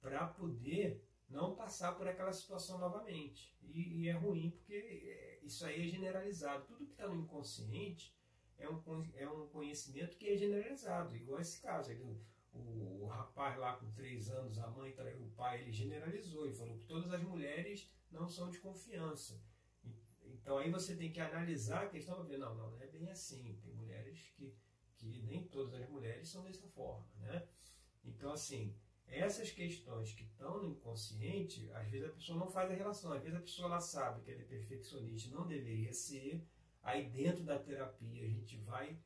[0.01, 3.55] para poder não passar por aquela situação novamente.
[3.62, 6.64] E, e, é ruim porque é, isso aí é generalizado.
[6.66, 8.14] Tudo que está no inconsciente
[8.59, 8.81] é um,
[9.14, 11.91] é um conhecimento que é generalizado, igual esse caso.
[11.91, 16.47] Ele, o, o, rapaz lá com três anos, a mãe traiu o pai, ele generalizou
[16.49, 19.43] e falou que todas as mulheres não são de confiança.
[20.22, 23.11] Então aí você tem que analisar a questão para ver, não, não, não é bem
[23.11, 23.59] assim.
[23.62, 24.55] Tem mulheres que,
[24.97, 27.07] que nem todas as mulheres são dessa forma.
[27.18, 27.47] Né?
[28.05, 28.75] Então, assim,
[29.14, 33.22] essas questões que estão no inconsciente, às vezes a pessoa não faz a relação, às
[33.22, 36.46] vezes a pessoa ela sabe que ela é perfeccionista, não deveria ser,
[36.82, 38.98] aí dentro da terapia a gente vai,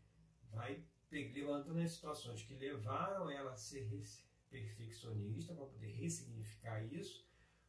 [0.50, 3.88] vai levantando as situações que levaram ela a ser
[4.50, 7.26] perfeccionista para poder ressignificar isso,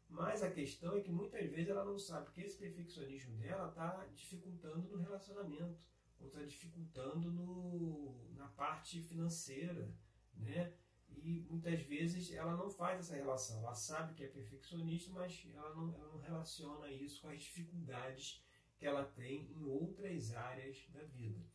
[0.10, 4.08] mas a questão é que muitas vezes ela não sabe que esse perfeccionismo dela está
[4.16, 5.80] dificultando no relacionamento,
[6.20, 9.94] ou está dificultando no, na parte financeira,
[10.36, 10.74] né?
[11.22, 13.60] E muitas vezes ela não faz essa relação.
[13.60, 18.44] Ela sabe que é perfeccionista, mas ela não, ela não relaciona isso com as dificuldades
[18.78, 21.46] que ela tem em outras áreas da vida.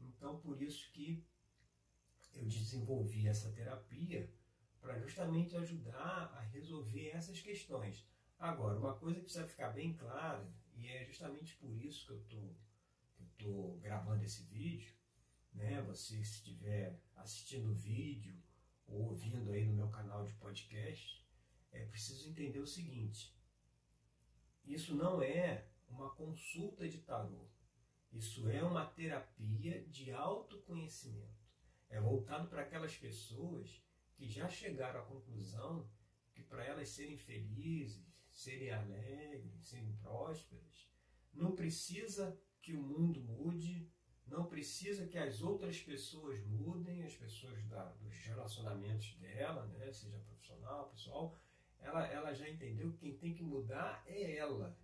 [0.00, 1.24] Então, por isso que
[2.34, 4.32] eu desenvolvi essa terapia
[4.80, 8.06] para justamente ajudar a resolver essas questões.
[8.38, 12.24] Agora, uma coisa que precisa ficar bem clara, e é justamente por isso que eu
[12.24, 12.54] tô,
[13.24, 14.92] estou gravando esse vídeo,
[15.52, 15.80] né?
[15.82, 18.36] Você se estiver assistindo o vídeo
[18.86, 21.26] ou ouvindo aí no meu canal de podcast,
[21.70, 23.34] é preciso entender o seguinte:
[24.64, 27.48] isso não é uma consulta de tarô.
[28.12, 31.42] Isso é uma terapia de autoconhecimento.
[31.88, 33.82] É voltado para aquelas pessoas
[34.14, 35.88] que já chegaram à conclusão
[36.32, 40.90] que para elas serem felizes, serem alegres, serem prósperas,
[41.32, 43.90] não precisa que o mundo mude,
[44.26, 50.18] não precisa que as outras pessoas mudem, as pessoas da, dos relacionamentos dela, né, seja
[50.18, 51.38] profissional, pessoal,
[51.80, 54.76] ela, ela já entendeu que quem tem que mudar é ela,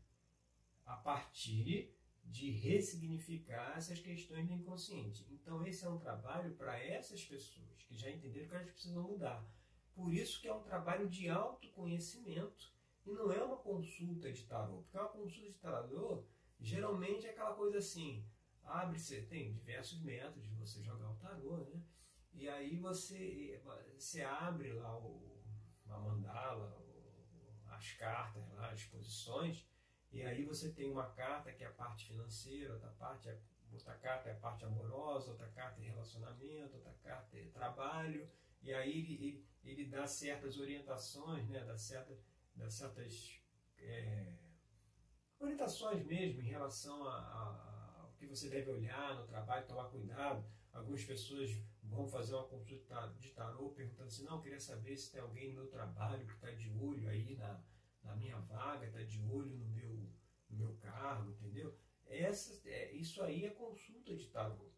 [0.85, 5.27] a partir de ressignificar essas questões do inconsciente.
[5.31, 9.47] Então esse é um trabalho para essas pessoas que já entenderam que elas precisam mudar.
[9.95, 12.73] Por isso que é um trabalho de autoconhecimento
[13.05, 16.25] e não é uma consulta de tarô, porque uma consulta de tarô
[16.61, 18.25] geralmente é aquela coisa assim,
[18.69, 21.83] abre-se, tem diversos métodos de você jogar o tarô, né?
[22.33, 23.61] E aí você,
[23.97, 25.43] você abre lá o,
[25.87, 29.67] mandala, o, as cartas lá, as posições,
[30.13, 33.41] e aí você tem uma carta que é a parte financeira, outra parte é
[33.71, 38.29] outra carta é a parte amorosa, outra carta é relacionamento, outra carta é trabalho,
[38.63, 42.19] e aí ele, ele, ele dá certas orientações, né, dá, certa,
[42.55, 43.43] dá certas
[43.79, 44.33] é,
[45.39, 47.68] orientações mesmo em relação a, a,
[48.19, 50.45] que você deve olhar no trabalho, tomar cuidado.
[50.73, 51.51] Algumas pessoas
[51.83, 55.63] vão fazer uma consulta de tarô perguntando assim, não, queria saber se tem alguém no
[55.63, 57.63] meu trabalho que está de olho aí na,
[58.03, 60.13] na minha vaga, está de olho no meu,
[60.51, 61.77] no meu cargo, entendeu?
[62.07, 64.71] Essa, é, isso aí é consulta de tarô.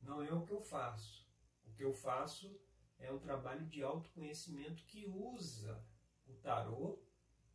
[0.00, 1.28] Não é o que eu faço.
[1.66, 2.58] O que eu faço
[2.98, 5.84] é um trabalho de autoconhecimento que usa
[6.26, 7.02] o tarô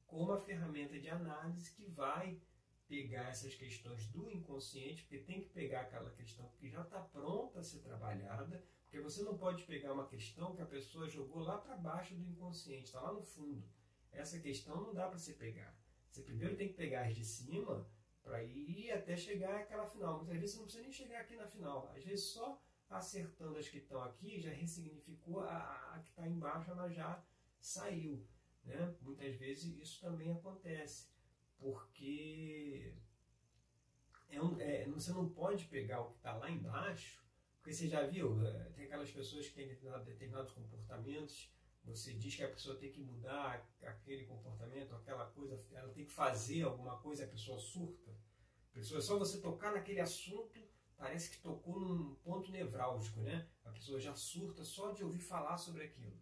[0.05, 2.39] como a ferramenta de análise que vai
[2.87, 7.59] pegar essas questões do inconsciente, porque tem que pegar aquela questão que já está pronta
[7.59, 11.57] a ser trabalhada, porque você não pode pegar uma questão que a pessoa jogou lá
[11.57, 13.67] para baixo do inconsciente, está lá no fundo.
[14.11, 15.75] Essa questão não dá para você pegar.
[16.09, 17.89] Você primeiro tem que pegar as de cima
[18.23, 20.17] para ir até chegar àquela final.
[20.17, 21.91] Muitas vezes você não precisa nem chegar aqui na final.
[21.95, 26.71] Às vezes só acertando as que estão aqui já ressignificou a, a que está embaixo,
[26.71, 27.23] ela já
[27.59, 28.25] saiu.
[28.63, 28.95] Né?
[29.01, 31.09] Muitas vezes isso também acontece,
[31.59, 32.93] porque
[34.29, 37.23] é um, é, você não pode pegar o que está lá embaixo,
[37.57, 42.43] porque você já viu, é, tem aquelas pessoas que têm determinados comportamentos você diz que
[42.43, 47.25] a pessoa tem que mudar aquele comportamento, aquela coisa, ela tem que fazer alguma coisa,
[47.25, 48.11] a pessoa surta.
[48.11, 50.59] A pessoa, só você tocar naquele assunto,
[50.97, 53.47] parece que tocou num ponto nevrálgico, né?
[53.63, 56.17] A pessoa já surta só de ouvir falar sobre aquilo.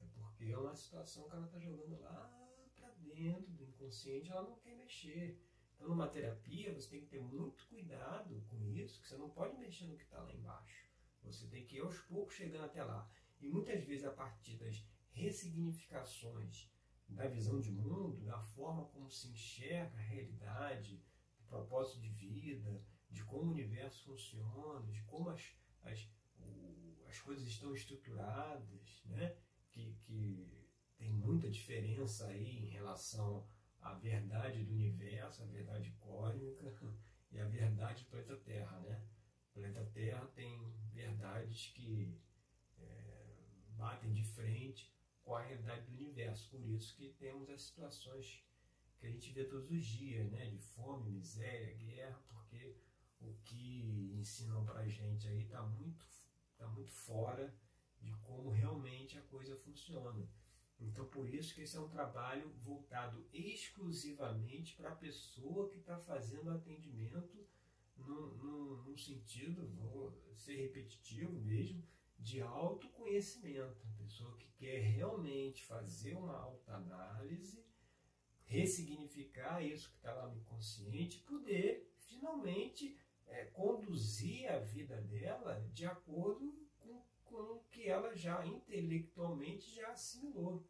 [0.00, 2.30] É porque é uma situação que ela está jogando lá
[2.74, 3.52] para dentro
[3.82, 5.40] do inconsciente, ela não quer mexer.
[5.74, 9.56] Então, numa terapia, você tem que ter muito cuidado com isso, que você não pode
[9.58, 10.88] mexer no que está lá embaixo.
[11.24, 13.10] Você tem que ir aos poucos chegando até lá.
[13.40, 16.70] E muitas vezes, a partir das ressignificações
[17.08, 21.02] da visão de mundo, da forma como se enxerga a realidade,
[21.38, 26.08] do propósito de vida, de como o universo funciona, de como as, as,
[26.38, 29.36] o, as coisas estão estruturadas, né?
[29.70, 30.66] que, que
[30.96, 33.46] tem muita diferença aí em relação
[33.82, 36.72] à verdade do universo, a verdade cósmica
[37.30, 38.78] e a verdade do planeta Terra.
[38.80, 39.02] Né?
[39.50, 42.16] O planeta Terra tem verdades que
[42.78, 43.36] é,
[43.76, 46.48] batem de frente com a realidade do universo.
[46.50, 48.44] Por isso que temos as situações
[48.98, 50.48] que a gente vê todos os dias, né?
[50.48, 52.76] de fome, miséria, guerra, porque
[53.20, 56.06] o que ensinam para a gente aí está muito,
[56.56, 57.52] tá muito fora
[58.00, 60.28] de como realmente a coisa funciona.
[60.88, 65.98] Então, por isso que esse é um trabalho voltado exclusivamente para a pessoa que está
[65.98, 67.46] fazendo atendimento
[67.96, 71.82] num, sentido, vou ser repetitivo mesmo,
[72.18, 77.64] de autoconhecimento, a pessoa que quer realmente fazer uma autoanálise,
[78.44, 85.86] ressignificar isso que está lá no inconsciente, poder finalmente é, conduzir a vida dela de
[85.86, 90.62] acordo com, com o que ela já intelectualmente já assimilou,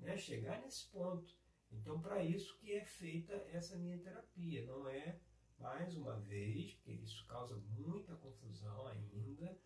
[0.00, 0.16] né?
[0.16, 1.34] chegar nesse ponto.
[1.72, 5.20] Então, para isso que é feita essa minha terapia, não é
[5.58, 9.56] mais uma vez, porque isso causa muita confusão ainda,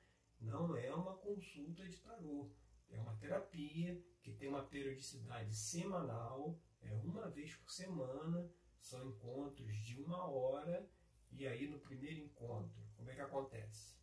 [0.40, 2.50] não é uma consulta de tarô.
[2.90, 9.74] É uma terapia que tem uma periodicidade semanal, é uma vez por semana, são encontros
[9.76, 10.88] de uma hora,
[11.32, 13.96] e aí no primeiro encontro, como é que acontece?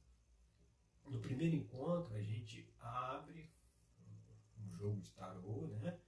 [1.06, 3.52] No primeiro encontro a gente abre
[4.60, 6.00] um jogo de tarô, né?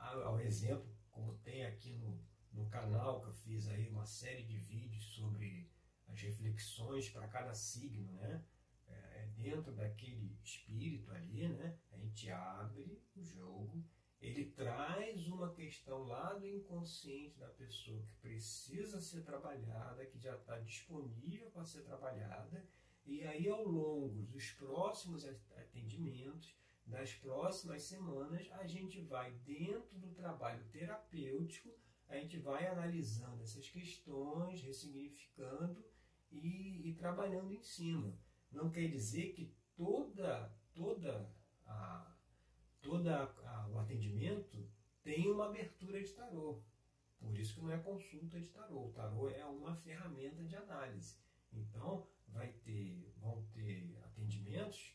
[0.00, 2.20] Ao exemplo, como tem aqui no,
[2.52, 5.70] no canal que eu fiz aí uma série de vídeos sobre
[6.08, 8.44] as reflexões para cada signo, né?
[8.88, 11.78] É, é dentro daquele espírito ali, né?
[11.92, 13.84] A gente abre o jogo,
[14.20, 20.36] ele traz uma questão lá do inconsciente da pessoa que precisa ser trabalhada, que já
[20.36, 22.66] está disponível para ser trabalhada,
[23.06, 25.24] e aí ao longo dos próximos
[25.56, 26.54] atendimentos,
[26.90, 31.70] das próximas semanas, a gente vai dentro do trabalho terapêutico
[32.10, 35.84] a gente vai analisando essas questões, ressignificando
[36.32, 38.12] e, e trabalhando em cima.
[38.50, 41.32] Não quer dizer que toda, toda
[41.64, 42.12] a,
[42.82, 44.68] toda a, o atendimento
[45.04, 46.60] tem uma abertura de tarô.
[47.20, 48.86] Por isso que não é consulta de tarô.
[48.86, 51.16] O tarô é uma ferramenta de análise.
[51.52, 53.89] Então, vai ter, vão ter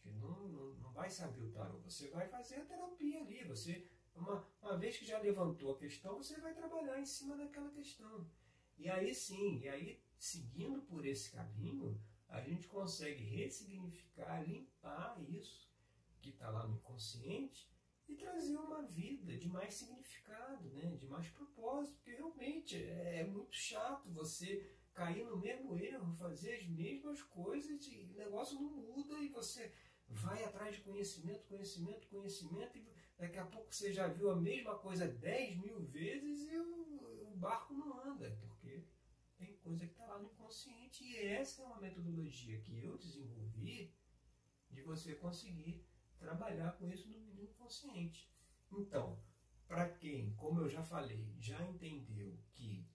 [0.02, 1.10] que não, não, não vai
[1.44, 1.80] o tarô.
[1.80, 3.44] Você vai fazer a terapia ali.
[3.46, 7.70] Você uma, uma vez que já levantou a questão, você vai trabalhar em cima daquela
[7.72, 8.30] questão.
[8.78, 15.70] E aí sim, e aí seguindo por esse caminho, a gente consegue ressignificar, limpar isso
[16.20, 17.70] que está lá no inconsciente
[18.08, 20.96] e trazer uma vida de mais significado, né?
[20.96, 26.56] de mais propósito, porque realmente é, é muito chato você cair no mesmo erro, fazer
[26.56, 29.72] as mesmas coisas e o negócio não muda e você
[30.08, 32.88] vai atrás de conhecimento, conhecimento, conhecimento, e
[33.18, 37.36] daqui a pouco você já viu a mesma coisa 10 mil vezes e o, o
[37.36, 38.86] barco não anda, porque
[39.38, 41.04] tem coisa que está lá no inconsciente.
[41.04, 43.94] E essa é uma metodologia que eu desenvolvi
[44.72, 45.86] de você conseguir
[46.18, 48.30] trabalhar com isso no inconsciente.
[48.72, 49.20] Então,
[49.68, 52.88] para quem, como eu já falei, já entendeu que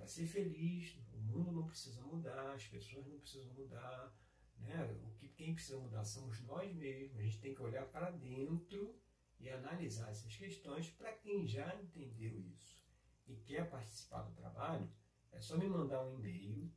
[0.00, 4.16] para ser feliz, o mundo não precisa mudar, as pessoas não precisam mudar,
[4.56, 4.82] né?
[5.04, 7.18] O que quem precisa mudar somos nós mesmos.
[7.18, 8.98] A gente tem que olhar para dentro
[9.38, 10.88] e analisar essas questões.
[10.88, 12.82] Para quem já entendeu isso
[13.28, 14.90] e quer participar do trabalho,
[15.32, 16.72] é só me mandar um e-mail.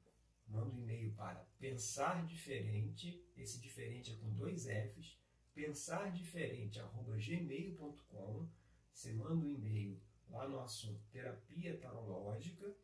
[0.45, 3.25] Manda um e-mail para pensar diferente.
[3.37, 5.17] Esse diferente é com dois Fs.
[5.53, 8.49] Pensar diferente gmail.com.
[8.91, 9.97] Você manda um e-mail
[10.29, 12.75] lá no assunto terapia tarológica.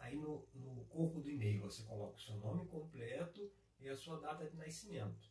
[0.00, 4.18] Aí no, no corpo do e-mail você coloca o seu nome completo e a sua
[4.18, 5.30] data de nascimento.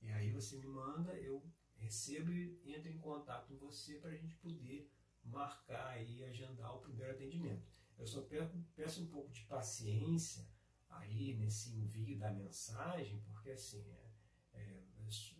[0.00, 1.42] E aí você me manda, eu
[1.76, 4.90] recebo e entro em contato com você para a gente poder
[5.24, 7.66] marcar e agendar o primeiro atendimento.
[7.98, 8.26] Eu só
[8.74, 10.46] peço um pouco de paciência
[10.88, 14.10] aí nesse envio da mensagem, porque assim, é,
[14.54, 14.82] é,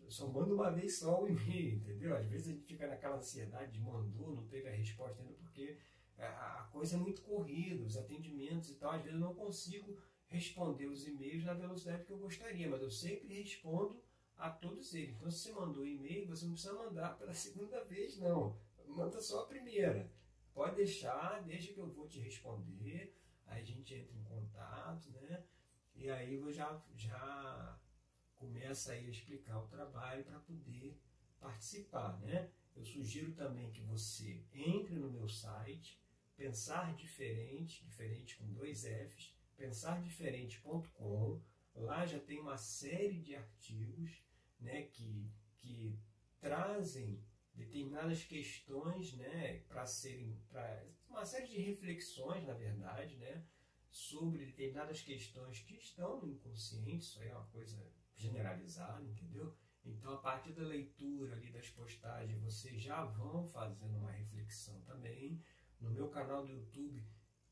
[0.02, 2.16] eu só mando uma vez só o e-mail, entendeu?
[2.16, 5.78] Às vezes a gente fica naquela ansiedade de mandou, não teve a resposta ainda, porque
[6.26, 9.96] a coisa é muito corrida, os atendimentos e tal, às vezes eu não consigo
[10.26, 14.00] responder os e-mails na velocidade que eu gostaria, mas eu sempre respondo
[14.36, 15.16] a todos eles.
[15.16, 18.58] Então, se você mandou e-mail, você não precisa mandar pela segunda vez, não.
[18.86, 20.10] Manda só a primeira.
[20.54, 23.16] Pode deixar, deixa que eu vou te responder.
[23.46, 25.44] Aí a gente entra em contato, né?
[25.94, 27.78] E aí eu já, já
[28.34, 30.98] começa aí a explicar o trabalho para poder
[31.38, 32.50] participar, né?
[32.74, 36.00] Eu sugiro também que você entre no meu site,
[36.40, 41.42] pensar diferente, diferente com dois Fs, pensardiferente.com.
[41.74, 44.24] Lá já tem uma série de artigos
[44.58, 45.98] né, que, que
[46.40, 47.22] trazem
[47.52, 50.40] determinadas questões né, para serem.
[50.48, 53.44] Pra, uma série de reflexões, na verdade, né,
[53.90, 57.86] sobre determinadas questões que estão no inconsciente, isso aí é uma coisa
[58.16, 59.54] generalizada, entendeu?
[59.84, 65.42] Então, a partir da leitura ali das postagens, vocês já vão fazendo uma reflexão também.
[65.80, 67.02] No meu canal do YouTube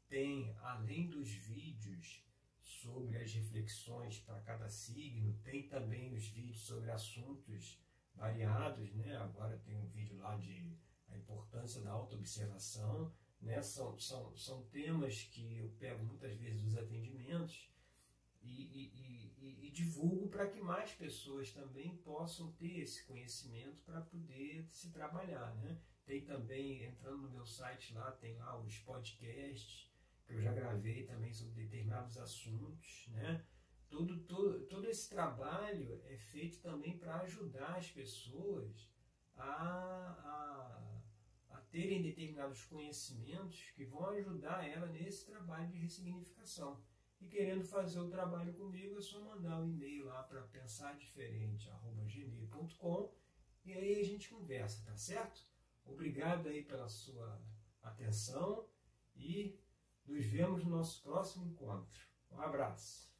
[0.08, 2.24] tem, além dos vídeos
[2.62, 7.80] sobre as reflexões para cada signo, tem também os vídeos sobre assuntos
[8.14, 9.16] variados, né?
[9.16, 10.76] Agora tem um vídeo lá de
[11.08, 13.62] a importância da autoobservação, né?
[13.62, 17.70] São, são, são temas que eu pego muitas vezes dos atendimentos
[18.42, 24.00] e, e, e, e divulgo para que mais pessoas também possam ter esse conhecimento para
[24.02, 25.80] poder se trabalhar, né?
[26.08, 29.92] Tem também, entrando no meu site lá, tem lá os podcasts,
[30.24, 33.44] que eu já gravei também sobre determinados assuntos, né?
[33.90, 38.90] Todo, todo, todo esse trabalho é feito também para ajudar as pessoas
[39.36, 40.96] a,
[41.52, 46.82] a, a terem determinados conhecimentos que vão ajudar ela nesse trabalho de ressignificação.
[47.20, 53.12] e querendo fazer o trabalho comigo, é só mandar um e-mail lá para pensardiferente.gmail.com
[53.66, 55.46] e aí a gente conversa, tá certo?
[55.88, 57.42] Obrigado aí pela sua
[57.82, 58.68] atenção
[59.16, 59.58] e
[60.06, 62.06] nos vemos no nosso próximo encontro.
[62.30, 63.12] Um abraço.